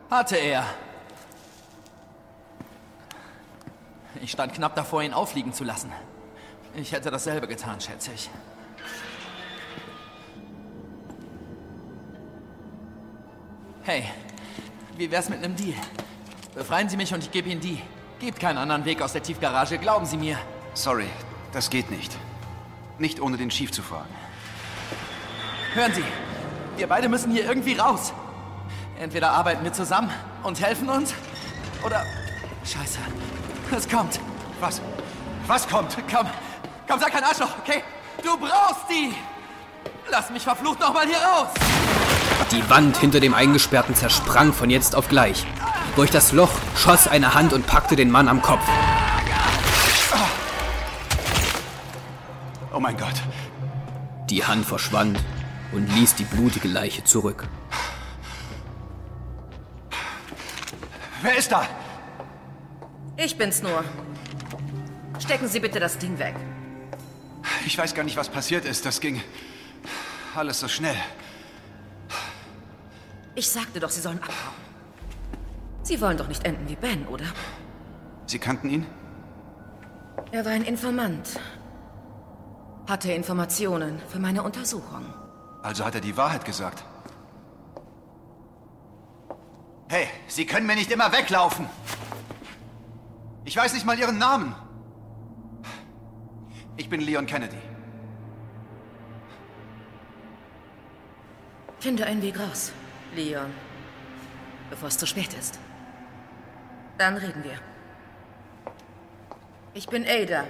[0.09, 0.65] Hatte er.
[4.21, 5.91] Ich stand knapp davor, ihn auffliegen zu lassen.
[6.75, 8.29] Ich hätte dasselbe getan, schätze ich.
[13.83, 14.03] Hey,
[14.97, 15.77] wie wär's mit einem Deal?
[16.53, 17.81] Befreien Sie mich und ich gebe Ihnen die.
[18.19, 20.37] Gibt keinen anderen Weg aus der Tiefgarage, glauben Sie mir.
[20.73, 21.07] Sorry,
[21.53, 22.17] das geht nicht.
[22.99, 24.09] Nicht ohne den Chief zu fragen.
[25.73, 26.03] Hören Sie,
[26.77, 28.13] wir beide müssen hier irgendwie raus.
[28.99, 30.09] Entweder arbeiten wir zusammen
[30.43, 31.13] und helfen uns,
[31.85, 32.03] oder...
[32.63, 32.99] Scheiße,
[33.75, 34.19] es kommt.
[34.59, 34.81] Was?
[35.45, 35.95] Was kommt?
[36.11, 36.27] Komm,
[36.87, 37.83] komm, sag kein Arschloch, okay?
[38.23, 39.13] Du brauchst die!
[40.09, 41.49] Lass mich verflucht noch mal hier raus!
[42.51, 45.45] Die Wand hinter dem Eingesperrten zersprang von jetzt auf gleich.
[45.95, 48.63] Durch das Loch schoss eine Hand und packte den Mann am Kopf.
[52.73, 53.15] Oh mein Gott.
[54.29, 55.19] Die Hand verschwand
[55.71, 57.47] und ließ die blutige Leiche zurück.
[61.21, 61.67] Wer ist da?
[63.17, 63.83] Ich bin's nur.
[65.19, 66.35] Stecken Sie bitte das Ding weg.
[67.65, 68.85] Ich weiß gar nicht, was passiert ist.
[68.85, 69.21] Das ging
[70.35, 70.95] alles so schnell.
[73.35, 74.55] Ich sagte doch, Sie sollen abhauen.
[75.83, 77.25] Sie wollen doch nicht enden wie Ben, oder?
[78.25, 78.85] Sie kannten ihn?
[80.31, 81.39] Er war ein Informant.
[82.87, 85.13] Hatte Informationen für meine Untersuchung.
[85.61, 86.83] Also hat er die Wahrheit gesagt.
[89.89, 91.67] Hey, Sie können mir nicht immer weglaufen.
[93.45, 94.55] Ich weiß nicht mal Ihren Namen.
[96.75, 97.57] Ich bin Leon Kennedy.
[101.79, 102.71] Finde einen Weg raus,
[103.15, 103.53] Leon.
[104.69, 105.59] Bevor es zu spät ist.
[106.97, 107.57] Dann reden wir.
[109.73, 110.43] Ich bin Ada.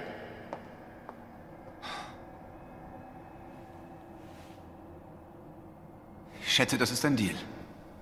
[6.58, 7.36] Schätze, das ist ein Deal.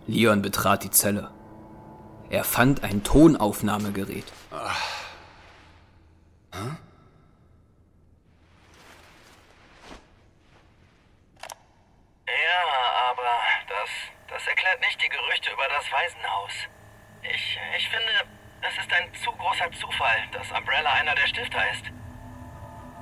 [0.07, 1.31] Leon betrat die Zelle.
[2.31, 4.25] Er fand ein Tonaufnahmegerät.
[12.45, 12.63] Ja,
[13.11, 13.29] aber
[13.69, 13.91] das,
[14.29, 16.53] das erklärt nicht die Gerüchte über das Waisenhaus.
[17.23, 18.25] Ich, ich finde,
[18.63, 21.85] es ist ein zu großer Zufall, dass Umbrella einer der Stifter ist.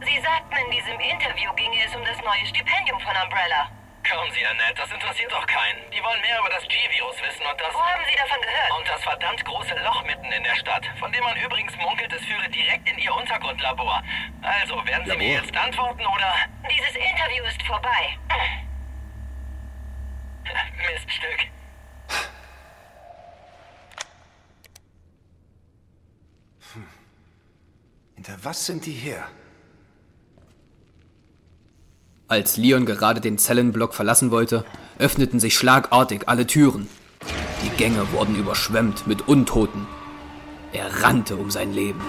[0.00, 3.70] Sie sagten, in diesem Interview ginge es um das neue Stipendium von Umbrella.
[4.04, 5.90] Kommen Sie, Annette, das interessiert doch keinen.
[5.90, 7.72] Die wollen mehr über das G-Virus wissen und das...
[7.72, 8.70] Wo haben Sie davon gehört?
[8.78, 12.22] Und das verdammt große Loch mitten in der Stadt, von dem man übrigens munkelt, es
[12.24, 14.02] führe direkt in Ihr Untergrundlabor.
[14.42, 16.34] Also, werden Sie mir jetzt antworten oder...
[16.68, 18.18] Dieses Interview ist vorbei.
[20.92, 21.48] Miststück.
[28.16, 29.30] Hinter was sind die her?
[32.26, 34.64] Als Leon gerade den Zellenblock verlassen wollte,
[34.98, 36.88] öffneten sich schlagartig alle Türen.
[37.62, 39.86] Die Gänge wurden überschwemmt mit Untoten.
[40.72, 42.00] Er rannte um sein Leben.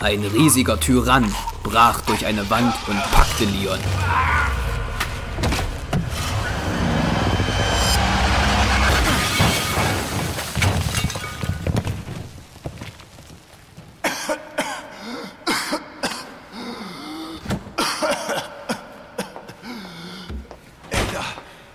[0.00, 1.32] Ein riesiger Tyrann
[1.62, 3.78] brach durch eine Wand und packte Leon.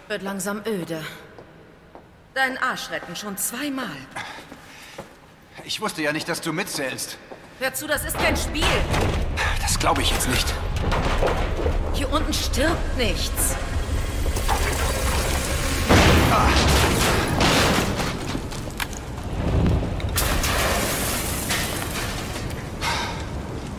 [0.07, 1.03] Wird langsam öde.
[2.33, 3.85] Deinen Arsch retten schon zweimal.
[5.65, 7.17] Ich wusste ja nicht, dass du mitzählst.
[7.59, 8.63] Hör zu, das ist kein Spiel.
[9.85, 10.51] Glaube ich jetzt nicht.
[11.93, 13.55] Hier unten stirbt nichts.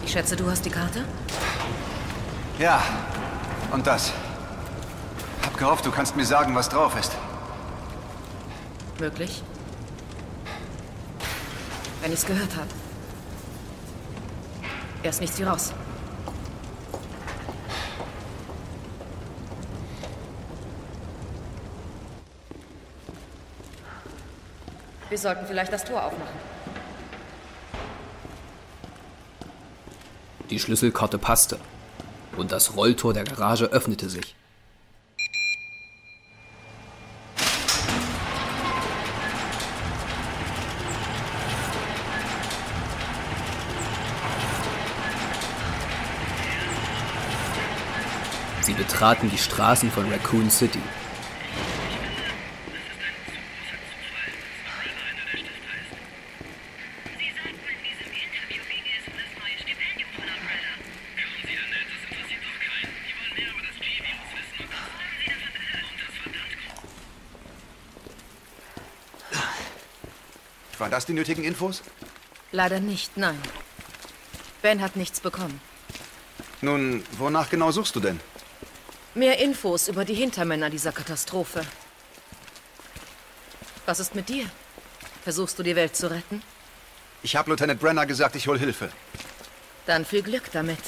[0.04, 1.04] Ich schätze, du hast die Karte?
[2.61, 2.80] Ja,
[3.72, 4.12] und das.
[5.42, 7.16] Hab hab gehofft, du kannst mir sagen, was drauf ist.
[9.00, 9.42] Möglich?
[12.00, 12.68] Wenn ich's gehört habe.
[15.02, 15.72] Erst nichts wie raus.
[25.17, 26.35] Wir sollten vielleicht das Tor aufmachen.
[30.51, 31.59] Die Schlüsselkarte passte
[32.37, 34.37] und das Rolltor der Garage öffnete sich.
[48.61, 50.83] Sie betraten die Straßen von Raccoon City.
[71.09, 71.82] Die nötigen Infos?
[72.52, 73.40] Leider nicht, nein.
[74.62, 75.61] Ben hat nichts bekommen.
[76.61, 78.20] Nun, wonach genau suchst du denn?
[79.14, 81.62] Mehr Infos über die Hintermänner dieser Katastrophe.
[83.86, 84.46] Was ist mit dir?
[85.22, 86.42] Versuchst du die Welt zu retten?
[87.22, 88.90] Ich habe Lieutenant Brenner gesagt, ich hol Hilfe.
[89.86, 90.78] Dann viel Glück damit.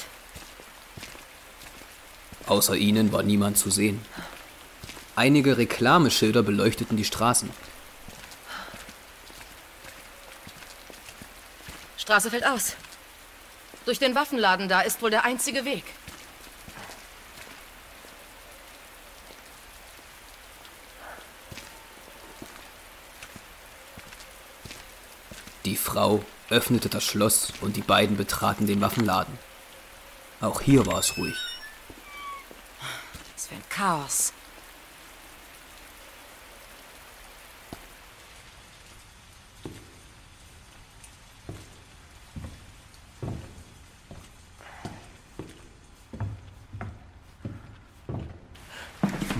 [2.46, 4.00] Außer ihnen war niemand zu sehen.
[5.16, 7.50] Einige Reklameschilder beleuchteten die Straßen.
[12.08, 12.74] Straße fällt aus.
[13.84, 15.84] Durch den Waffenladen da ist wohl der einzige Weg.
[25.66, 29.38] Die Frau öffnete das Schloss und die beiden betraten den Waffenladen.
[30.40, 31.36] Auch hier war es ruhig.
[33.34, 34.32] Das wäre ein Chaos.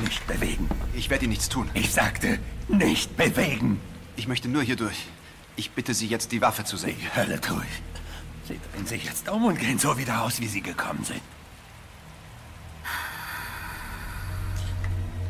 [0.02, 0.68] Nicht bewegen.
[0.94, 1.70] Ich werde Ihnen nichts tun.
[1.74, 2.38] Ich sagte,
[2.68, 3.80] nicht bewegen.
[4.16, 5.06] Ich möchte nur hier durch.
[5.56, 6.96] Ich bitte Sie jetzt, die Waffe zu sehen.
[7.00, 7.82] Die Hölle tue ich.
[8.48, 11.20] Sie drehen sich jetzt um und gehen so wieder aus, wie Sie gekommen sind.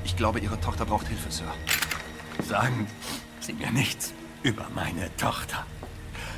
[0.05, 1.53] Ich glaube, Ihre Tochter braucht Hilfe, Sir.
[2.47, 2.87] Sagen
[3.41, 4.13] Sie mir nichts
[4.43, 5.67] über meine Tochter.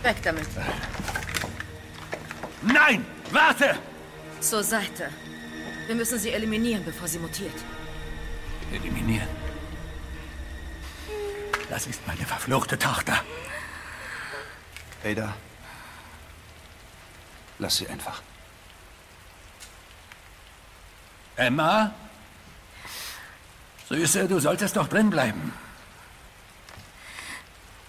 [0.03, 0.47] Weg damit.
[2.62, 3.05] Nein!
[3.31, 3.76] Warte!
[4.41, 5.11] Zur Seite.
[5.87, 7.55] Wir müssen sie eliminieren, bevor sie mutiert.
[8.73, 9.29] Eliminieren.
[11.68, 13.25] Das ist meine verfluchte Tochter.
[15.05, 15.35] Ada.
[17.59, 18.23] Lass sie einfach.
[21.37, 21.93] Emma?
[23.89, 25.53] Süße, du solltest doch drin bleiben.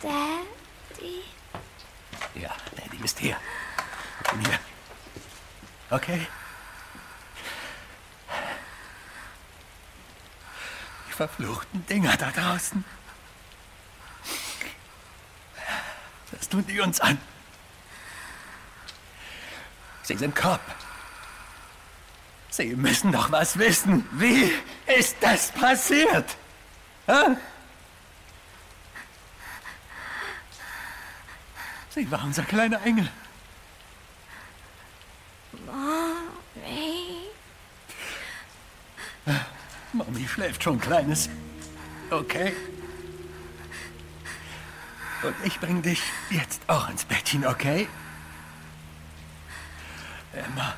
[0.01, 1.23] Daddy?
[2.35, 3.37] Ja, Daddy ist hier.
[4.35, 4.59] Mir.
[5.89, 6.27] Okay?
[11.11, 12.85] Die verfluchten Dinger da draußen.
[16.31, 17.17] Das tun die uns an.
[20.03, 20.61] Sie sind Cop.
[22.49, 24.07] Sie müssen doch was wissen.
[24.13, 24.53] Wie
[24.87, 26.37] ist das passiert?
[27.07, 27.35] Hä?
[31.89, 33.11] Sie war unser kleiner Engel.
[35.65, 36.10] Mommy.
[39.93, 41.29] Mommy schläft schon, Kleines.
[42.09, 42.53] Okay?
[45.23, 47.87] Und ich bring dich jetzt auch ins Bettchen, okay?
[50.33, 50.73] Emma.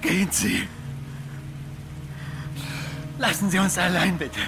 [0.00, 0.68] Gehen Sie.
[3.18, 4.40] Lassen Sie uns allein, bitte.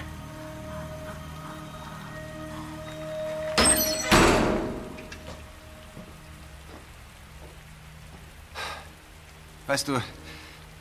[9.67, 10.01] Weißt du,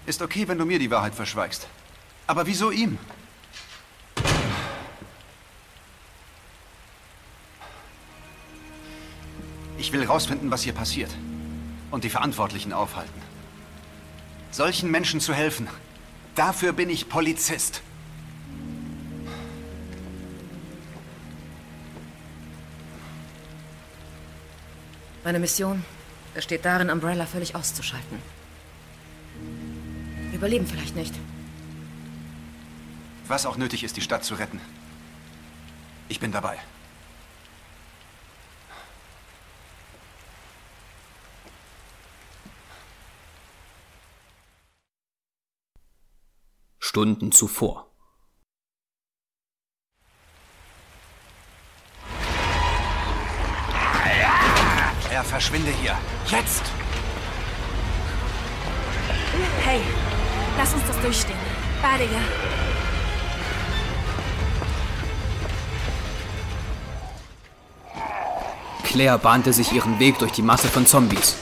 [0.05, 1.67] ist okay, wenn du mir die Wahrheit verschweigst.
[2.25, 2.97] Aber wieso ihm?
[9.77, 11.11] Ich will rausfinden, was hier passiert.
[11.91, 13.21] Und die Verantwortlichen aufhalten.
[14.51, 15.69] Solchen Menschen zu helfen,
[16.37, 17.81] dafür bin ich Polizist.
[25.23, 25.83] Meine Mission
[26.33, 28.19] besteht darin, Umbrella völlig auszuschalten.
[30.33, 31.13] Überleben vielleicht nicht.
[33.27, 34.61] Was auch nötig ist, die Stadt zu retten.
[36.07, 36.57] Ich bin dabei.
[46.97, 47.85] Stunden zuvor.
[55.11, 55.95] Er verschwinde hier.
[56.25, 56.63] Jetzt!
[59.63, 59.81] Hey,
[60.57, 61.37] lass uns das durchstehen.
[61.83, 62.21] Beide, ja.
[68.85, 71.35] Claire bahnte sich ihren Weg durch die Masse von Zombies.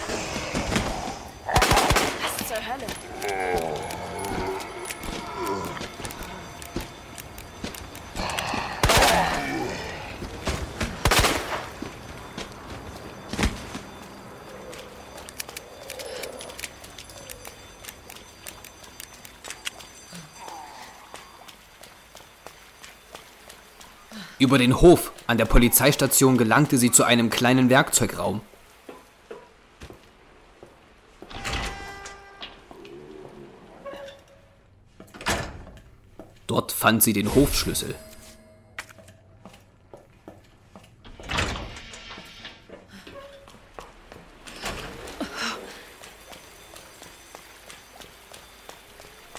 [24.38, 28.41] Über den Hof an der Polizeistation gelangte sie zu einem kleinen Werkzeugraum.
[36.47, 37.95] Dort fand sie den Hofschlüssel.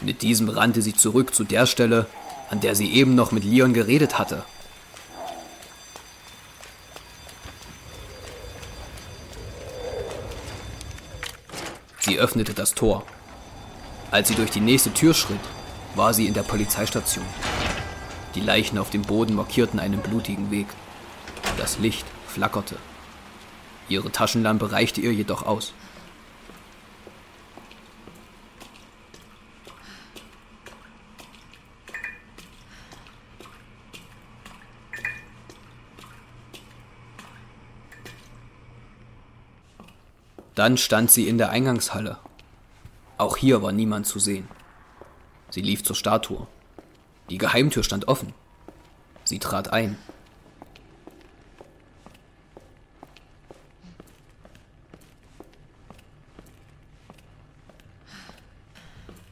[0.03, 2.07] Mit diesem rannte sie zurück zu der Stelle,
[2.51, 4.45] an der sie eben noch mit Leon geredet hatte.
[12.17, 13.05] Sie öffnete das Tor.
[14.11, 15.39] Als sie durch die nächste Tür schritt,
[15.97, 17.27] war sie in der Polizeistation.
[18.35, 20.67] Die Leichen auf dem Boden markierten einen blutigen Weg.
[21.59, 22.77] Das Licht flackerte.
[23.91, 25.75] Ihre Taschenlampe reichte ihr jedoch aus.
[40.67, 42.19] Dann stand sie in der Eingangshalle.
[43.19, 44.49] Auch hier war niemand zu sehen.
[45.49, 46.49] Sie lief zur Statue.
[47.31, 48.35] Die Geheimtür stand offen.
[49.23, 49.97] Sie trat ein.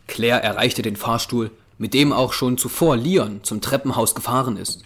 [0.06, 4.84] Claire erreichte den Fahrstuhl, mit dem auch schon zuvor Leon zum Treppenhaus gefahren ist.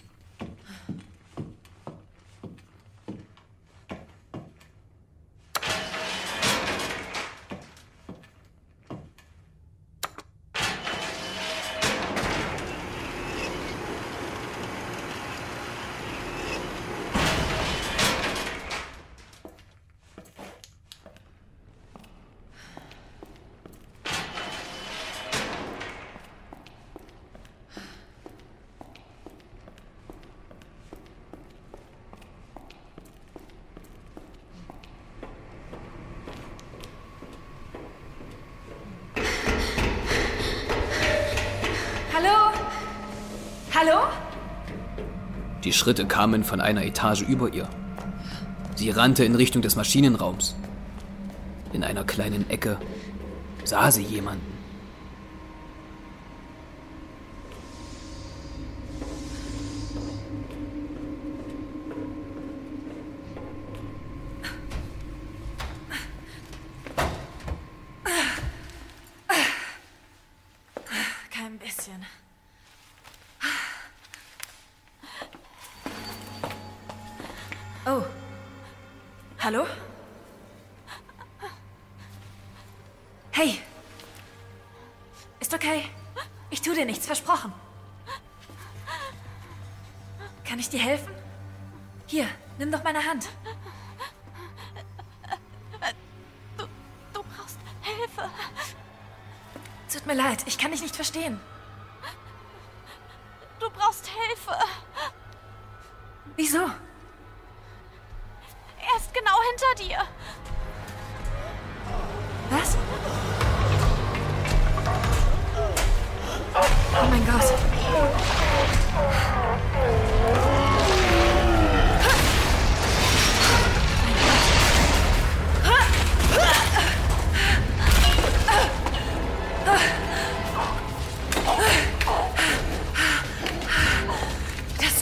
[42.21, 42.51] Hallo?
[43.89, 44.03] Hallo?
[45.63, 47.67] Die Schritte kamen von einer Etage über ihr.
[48.75, 50.55] Sie rannte in Richtung des Maschinenraums.
[51.73, 52.77] In einer kleinen Ecke
[53.63, 54.58] sah sie jemanden.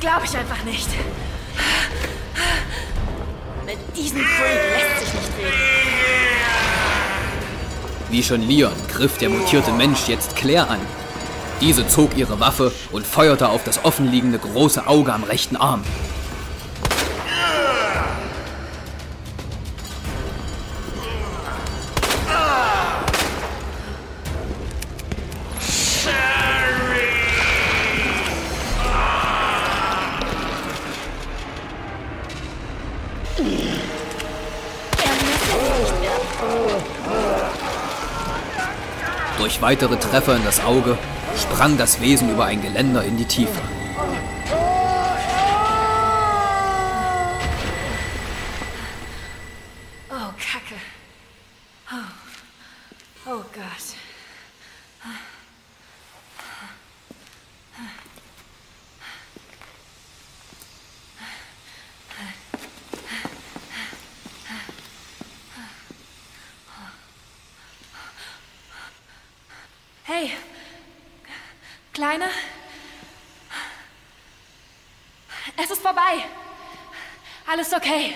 [0.07, 0.87] Glaube ich einfach nicht.
[3.65, 5.51] Mit diesem Freak lässt sich nicht reden.
[8.09, 10.79] Wie schon Leon griff der mutierte Mensch jetzt Claire an.
[11.59, 15.83] Diese zog ihre Waffe und feuerte auf das offenliegende große Auge am rechten Arm.
[39.67, 40.97] Weitere Treffer in das Auge
[41.35, 43.61] sprang das Wesen über ein Geländer in die Tiefe.
[50.09, 50.79] Oh, Kacke.
[51.91, 53.97] Oh, oh Gott.
[70.09, 70.31] Hey,
[71.97, 72.29] Kleine.
[75.57, 76.23] Es ist vorbei.
[77.47, 78.13] Alles okay.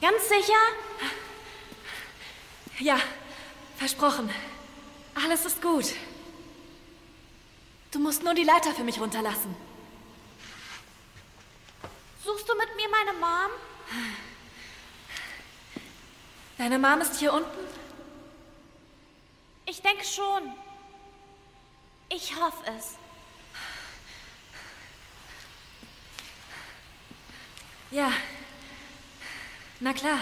[0.00, 0.52] Ganz sicher?
[2.78, 3.00] Ja,
[3.76, 4.30] versprochen.
[5.16, 5.86] Alles ist gut.
[7.90, 9.54] Du musst nur die Leiter für mich runterlassen.
[12.24, 13.50] Suchst du mit mir meine Mom?
[16.56, 17.50] Deine Mom ist hier unten?
[19.66, 20.54] Ich denke schon.
[22.08, 22.94] Ich hoffe es.
[27.90, 28.10] Ja.
[29.80, 30.20] Na klar.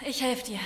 [0.00, 0.60] Ich helfe dir.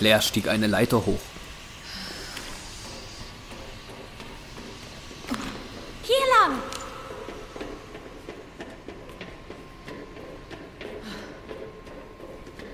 [0.00, 1.20] Claire stieg eine Leiter hoch.
[6.02, 6.58] Hier lang.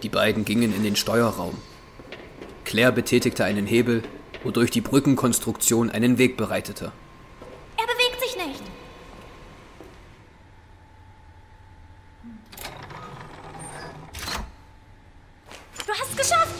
[0.05, 1.59] Die beiden gingen in den Steuerraum.
[2.65, 4.05] Claire betätigte einen Hebel,
[4.45, 6.93] wodurch die Brückenkonstruktion einen Weg bereitete.
[7.77, 8.63] Er bewegt sich nicht.
[15.85, 16.55] Du hast es geschafft.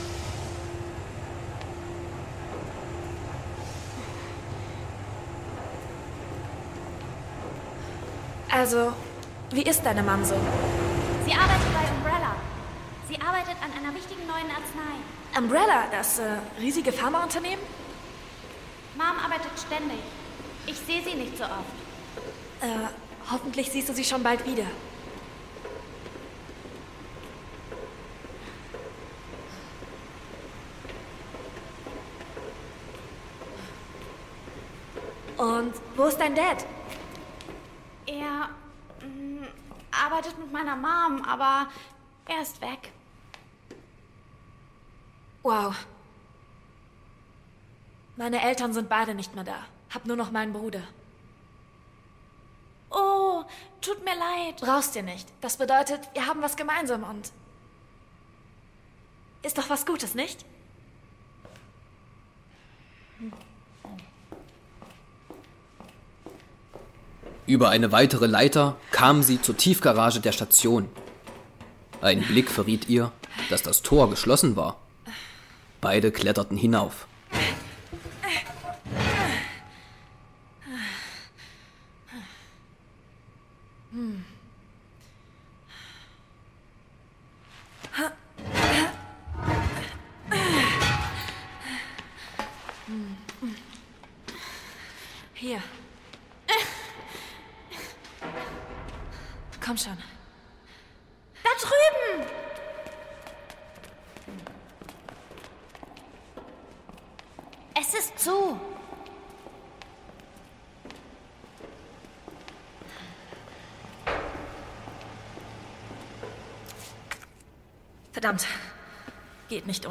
[8.57, 8.91] Also,
[9.51, 10.35] wie ist deine Mom so?
[11.25, 12.35] Sie arbeitet bei Umbrella.
[13.09, 15.39] Sie arbeitet an einer wichtigen neuen Arznei.
[15.39, 16.25] Umbrella, das äh,
[16.61, 17.65] riesige Pharmaunternehmen?
[18.97, 20.01] Mom arbeitet ständig.
[20.67, 21.77] Ich sehe sie nicht so oft.
[22.63, 22.89] Äh,
[23.31, 24.67] hoffentlich siehst du sie schon bald wieder.
[35.37, 36.65] Und wo ist dein Dad?
[38.07, 38.49] Er
[39.07, 39.45] mm,
[39.91, 41.69] arbeitet mit meiner Mom, aber
[42.27, 42.93] er ist weg.
[45.43, 45.75] Wow.
[48.17, 49.59] Meine Eltern sind beide nicht mehr da.
[49.93, 50.83] Hab nur noch meinen Bruder.
[52.91, 53.45] Oh,
[53.81, 54.61] tut mir leid.
[54.61, 55.29] Brauchst dir nicht.
[55.41, 57.33] Das bedeutet, wir haben was gemeinsam und.
[59.43, 60.45] Ist doch was Gutes, nicht?
[67.47, 70.89] Über eine weitere Leiter kam sie zur Tiefgarage der Station.
[72.01, 73.13] Ein Blick verriet ihr,
[73.51, 74.79] dass das Tor geschlossen war.
[75.81, 77.07] Beide kletterten hinauf.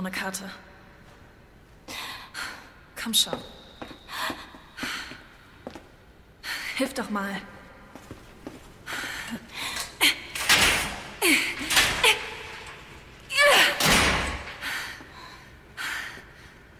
[0.06, 0.48] Ohne Karte.
[3.02, 3.34] Komm schon.
[6.76, 7.42] Hilf doch mal.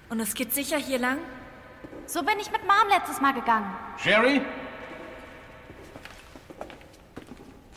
[0.10, 1.18] Und es geht sicher hier lang?
[2.06, 3.76] So bin ich mit Mom letztes Mal gegangen.
[3.98, 4.42] Sherry?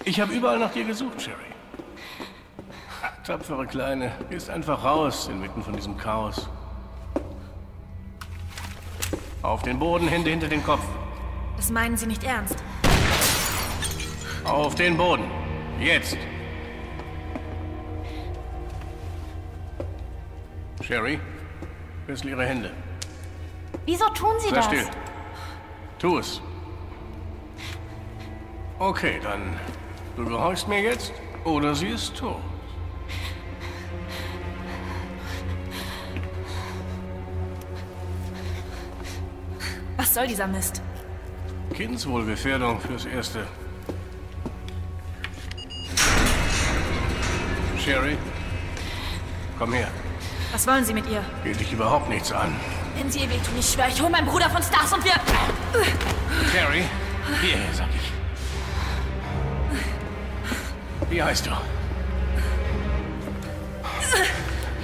[0.05, 1.58] Ich habe überall nach dir gesucht, Sherry.
[3.29, 6.49] Tapfere Kleine, gehst einfach raus, inmitten von diesem Chaos.
[9.43, 10.81] Auf den Boden, Hände hinter den Kopf.
[11.59, 12.57] Das meinen Sie nicht ernst.
[14.45, 15.31] Auf den Boden.
[15.79, 16.17] Jetzt.
[20.81, 21.21] Sherry,
[22.07, 22.73] wechsel Ihre Hände.
[23.85, 24.65] Wieso tun Sie Sei das?
[24.65, 24.87] still.
[25.99, 26.41] Tu es.
[28.79, 29.55] Okay, dann.
[30.17, 31.13] Du gehorchst mir jetzt
[31.45, 32.41] oder sie ist tot.
[39.99, 40.81] Was soll dieser Mist?
[41.75, 43.47] Kindswohlgefährdung fürs Erste.
[47.85, 48.17] Sherry,
[49.59, 49.89] komm her.
[50.53, 51.23] Was wollen Sie mit ihr?
[51.43, 52.55] Geht dich überhaupt nichts an.
[52.97, 55.15] Wenn Sie ihr wehtun, ich schwöre, ich hole meinen Bruder von Stars und wir...
[56.53, 56.85] Sherry,
[57.43, 58.13] hierher, sag ich.
[61.11, 61.51] Wie heißt du?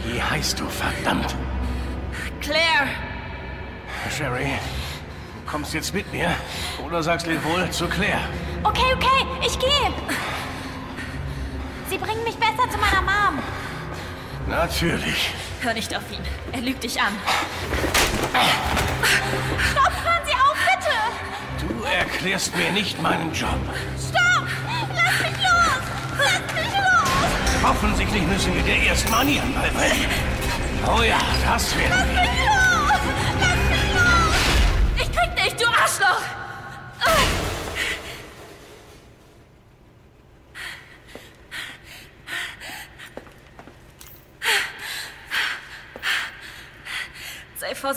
[0.07, 1.37] Wie heißt du, verdammt?
[2.41, 2.89] Claire!
[4.11, 4.59] Sherry,
[5.55, 6.35] kommst jetzt mit mir
[6.85, 8.19] oder sagst wohl zu Claire.
[8.65, 9.93] Okay, okay, ich gehe.
[11.89, 13.39] Sie bringen mich besser zu meiner Mom.
[14.49, 15.31] Natürlich.
[15.61, 16.19] Hör nicht auf ihn.
[16.51, 17.13] Er lügt dich an.
[19.71, 21.69] Stopp, hören Sie auf, bitte!
[21.69, 23.61] Du erklärst mir nicht meinen Job.
[23.97, 24.49] Stopp!
[24.93, 25.85] Lass mich los!
[26.19, 27.71] Lass mich los!
[27.71, 30.11] Offensichtlich müssen wir dir erst Manieren beibringen.
[30.85, 32.43] Oh ja, das werden wir.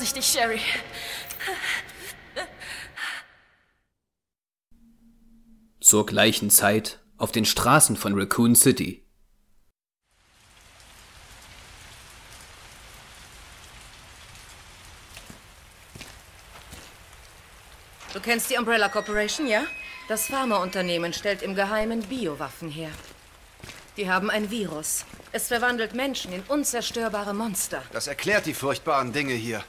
[0.08, 0.62] Sei vorsichtig, Sherry.
[5.82, 9.04] Zur gleichen Zeit auf den Straßen von Raccoon City.
[18.14, 19.66] Du kennst die Umbrella Corporation, ja?
[20.08, 22.92] Das Pharmaunternehmen stellt im Geheimen Biowaffen her.
[23.98, 25.06] Die haben ein Virus.
[25.34, 27.84] Es verwandelt Menschen in unzerstörbare Monster.
[27.92, 29.64] Das erklärt die furchtbaren Dinge hier.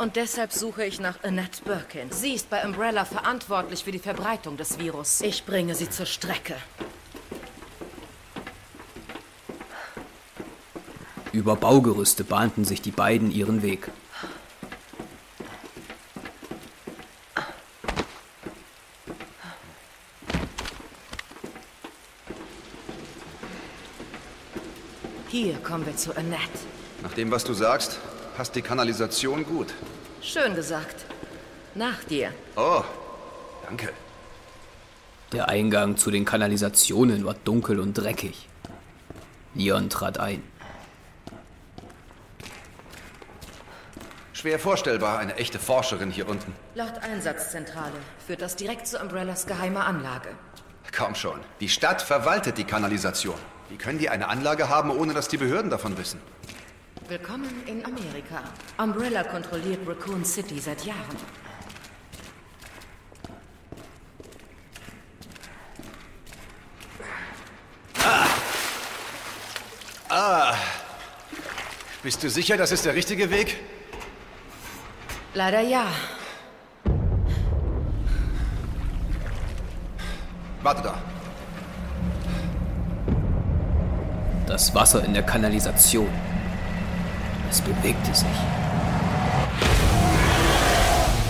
[0.00, 2.10] Und deshalb suche ich nach Annette Birkin.
[2.10, 5.20] Sie ist bei Umbrella verantwortlich für die Verbreitung des Virus.
[5.20, 6.54] Ich bringe sie zur Strecke.
[11.32, 13.90] Über Baugerüste bahnten sich die beiden ihren Weg.
[25.28, 26.40] Hier kommen wir zu Annette.
[27.02, 28.00] Nach dem, was du sagst,
[28.36, 29.74] passt die Kanalisation gut.
[30.22, 31.04] Schön gesagt.
[31.74, 32.32] Nach dir.
[32.56, 32.82] Oh,
[33.66, 33.90] danke.
[35.32, 38.48] Der Eingang zu den Kanalisationen war dunkel und dreckig.
[39.54, 40.42] Leon trat ein.
[44.32, 46.54] Schwer vorstellbar, eine echte Forscherin hier unten.
[46.74, 47.92] Laut Einsatzzentrale
[48.26, 50.30] führt das direkt zu Umbrellas geheimer Anlage.
[50.96, 53.36] Komm schon, die Stadt verwaltet die Kanalisation.
[53.68, 56.20] Wie können die eine Anlage haben, ohne dass die Behörden davon wissen?
[57.10, 58.40] Willkommen in Amerika.
[58.78, 61.16] Umbrella kontrolliert Raccoon City seit Jahren.
[70.08, 70.54] Ah.
[72.04, 73.56] Bist du sicher, das ist der richtige Weg?
[75.34, 75.86] Leider ja.
[80.62, 81.02] Warte da.
[84.46, 86.08] Das Wasser in der Kanalisation.
[87.50, 88.28] Es bewegte sich.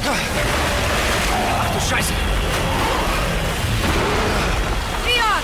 [0.04, 2.12] Ach du Scheiße!
[5.06, 5.42] Leon!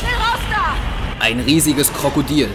[0.00, 1.24] Schnell raus da!
[1.24, 2.48] Ein riesiges Krokodil,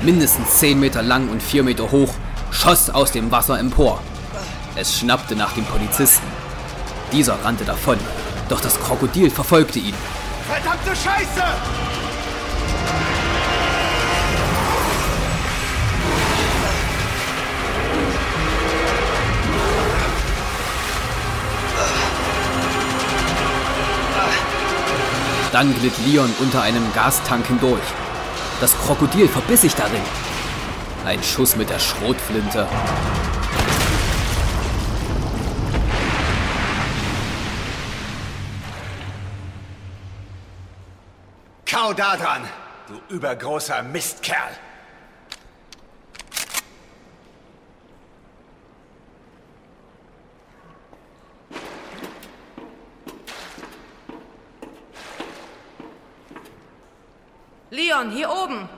[0.00, 2.14] mindestens 10 Meter lang und 4 Meter hoch,
[2.50, 4.00] schoss aus dem Wasser empor.
[4.74, 6.26] Es schnappte nach dem Polizisten.
[7.12, 7.98] Dieser rannte davon,
[8.48, 9.94] doch das Krokodil verfolgte ihn.
[10.48, 11.85] Verdammte Scheiße!
[25.52, 27.82] Dann glitt Leon unter einem Gastank hindurch.
[28.60, 30.02] Das Krokodil verbiss sich darin.
[31.04, 32.66] Ein Schuss mit der Schrotflinte.
[41.70, 42.42] Kau da dran,
[42.88, 44.65] du übergroßer Mistkerl!
[58.06, 58.68] Leon, hier oben!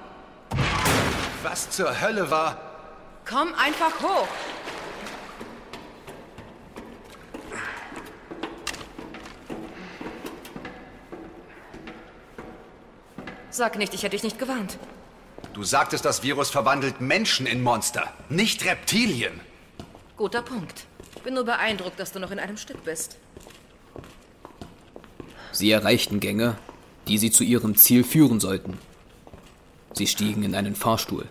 [1.42, 2.60] Was zur Hölle war...
[3.28, 4.28] Komm einfach hoch.
[13.50, 14.78] Sag nicht, ich hätte dich nicht gewarnt.
[15.52, 19.40] Du sagtest, das Virus verwandelt Menschen in Monster, nicht Reptilien.
[20.16, 20.86] Guter Punkt.
[21.24, 23.16] Bin nur beeindruckt, dass du noch in einem Stück bist.
[25.52, 26.56] Sie erreichten Gänge,
[27.08, 28.78] die sie zu ihrem Ziel führen sollten.
[29.92, 31.26] Sie stiegen in einen Fahrstuhl.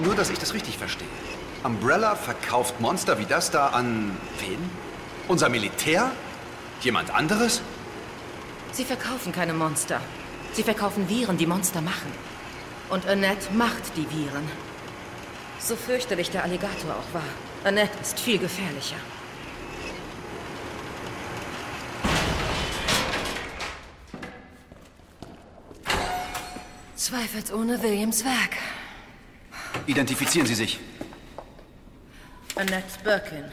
[0.00, 1.08] Nur, dass ich das richtig verstehe.
[1.62, 4.58] Umbrella verkauft Monster wie das da an wen?
[5.28, 6.10] Unser Militär?
[6.82, 7.62] Jemand anderes?
[8.72, 10.00] Sie verkaufen keine Monster.
[10.52, 12.12] Sie verkaufen Viren, die Monster machen.
[12.90, 14.46] Und Annette macht die Viren.
[15.58, 17.22] So fürchterlich der Alligator auch war.
[17.64, 18.96] Annette ist viel gefährlicher.
[27.04, 28.56] Zweifelsohne Williams Werk.
[29.86, 30.80] Identifizieren Sie sich.
[32.56, 33.44] Annette Birkin.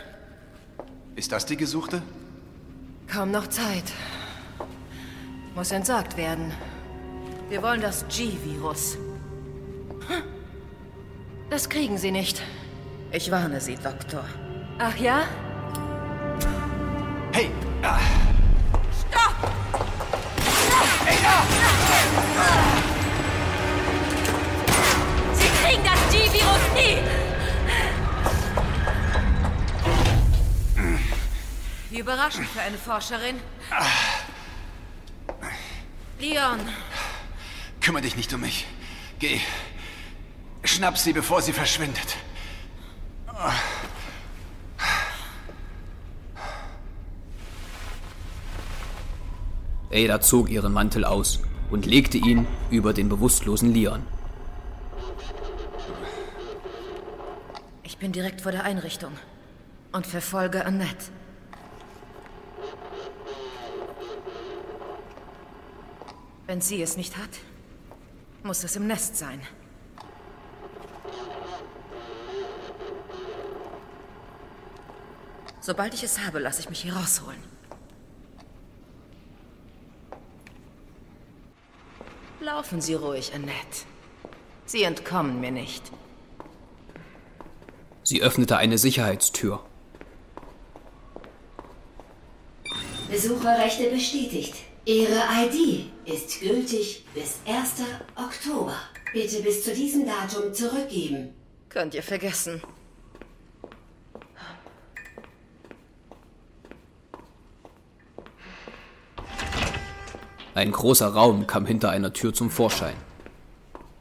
[1.17, 2.01] Ist das die Gesuchte?
[3.07, 3.83] Kaum noch Zeit.
[5.53, 6.53] Muss entsorgt werden.
[7.49, 8.97] Wir wollen das G-Virus.
[11.49, 12.41] Das kriegen Sie nicht.
[13.11, 14.23] Ich warne Sie, Doktor.
[14.79, 15.27] Ach ja?
[17.33, 17.51] Hey!
[17.83, 17.99] Ah.
[32.01, 33.37] Überraschend für eine Forscherin.
[36.19, 36.59] Leon,
[37.81, 38.67] Kümmere dich nicht um mich.
[39.19, 39.39] Geh.
[40.63, 42.15] Schnapp sie, bevor sie verschwindet.
[49.91, 51.39] Ada zog ihren Mantel aus
[51.71, 54.05] und legte ihn über den bewusstlosen Leon.
[57.83, 59.11] ich bin direkt vor der Einrichtung
[59.91, 61.05] und verfolge Annette.
[66.51, 67.29] Wenn sie es nicht hat,
[68.43, 69.41] muss es im Nest sein.
[75.61, 77.41] Sobald ich es habe, lasse ich mich hier rausholen.
[82.41, 83.85] Laufen Sie ruhig, Annette.
[84.65, 85.89] Sie entkommen mir nicht.
[88.03, 89.63] Sie öffnete eine Sicherheitstür.
[93.09, 94.55] Besucherrechte bestätigt.
[94.85, 97.83] Ihre ID ist gültig bis 1.
[98.15, 98.73] Oktober.
[99.13, 101.35] Bitte bis zu diesem Datum zurückgeben.
[101.69, 102.63] Könnt ihr vergessen.
[110.55, 112.95] Ein großer Raum kam hinter einer Tür zum Vorschein.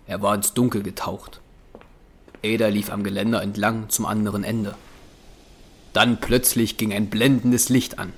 [0.07, 1.43] Er war ins Dunkel getaucht.
[2.43, 4.75] Ada lief am Geländer entlang zum anderen Ende.
[5.93, 8.15] Dann plötzlich ging ein blendendes Licht an.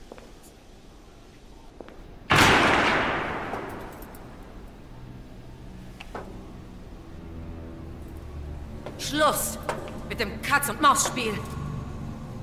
[10.52, 11.34] Mit dem Katz-und-Maus-Spiel.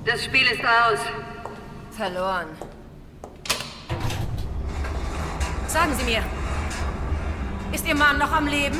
[0.04, 0.98] Das Spiel ist aus.
[1.96, 2.46] Verloren.
[5.66, 6.22] Sagen Sie mir,
[7.72, 8.78] ist Ihr Mann noch am Leben?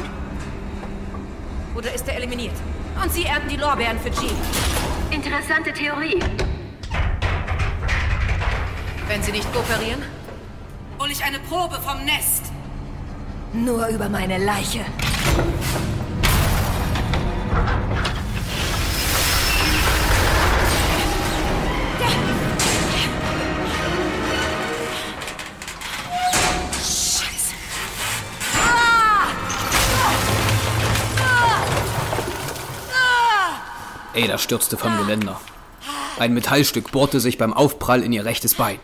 [1.76, 2.54] Oder ist er eliminiert?
[3.02, 4.26] Und Sie ernten die Lorbeeren für G.
[5.10, 6.20] Interessante Theorie.
[9.06, 10.02] Wenn Sie nicht kooperieren,
[10.98, 12.52] hole ich eine Probe vom Nest.
[13.52, 14.84] Nur über meine Leiche.
[34.22, 35.40] Ada stürzte vom Geländer.
[36.18, 38.78] Ein Metallstück bohrte sich beim Aufprall in ihr rechtes Bein.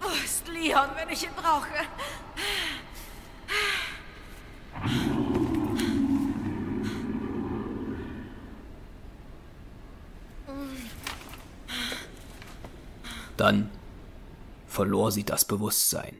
[0.00, 1.68] Wo ist Leon, wenn ich ihn brauche?
[13.36, 13.70] Dann
[14.66, 16.18] verlor sie das Bewusstsein.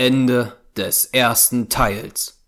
[0.00, 2.39] Ende des ersten Teils.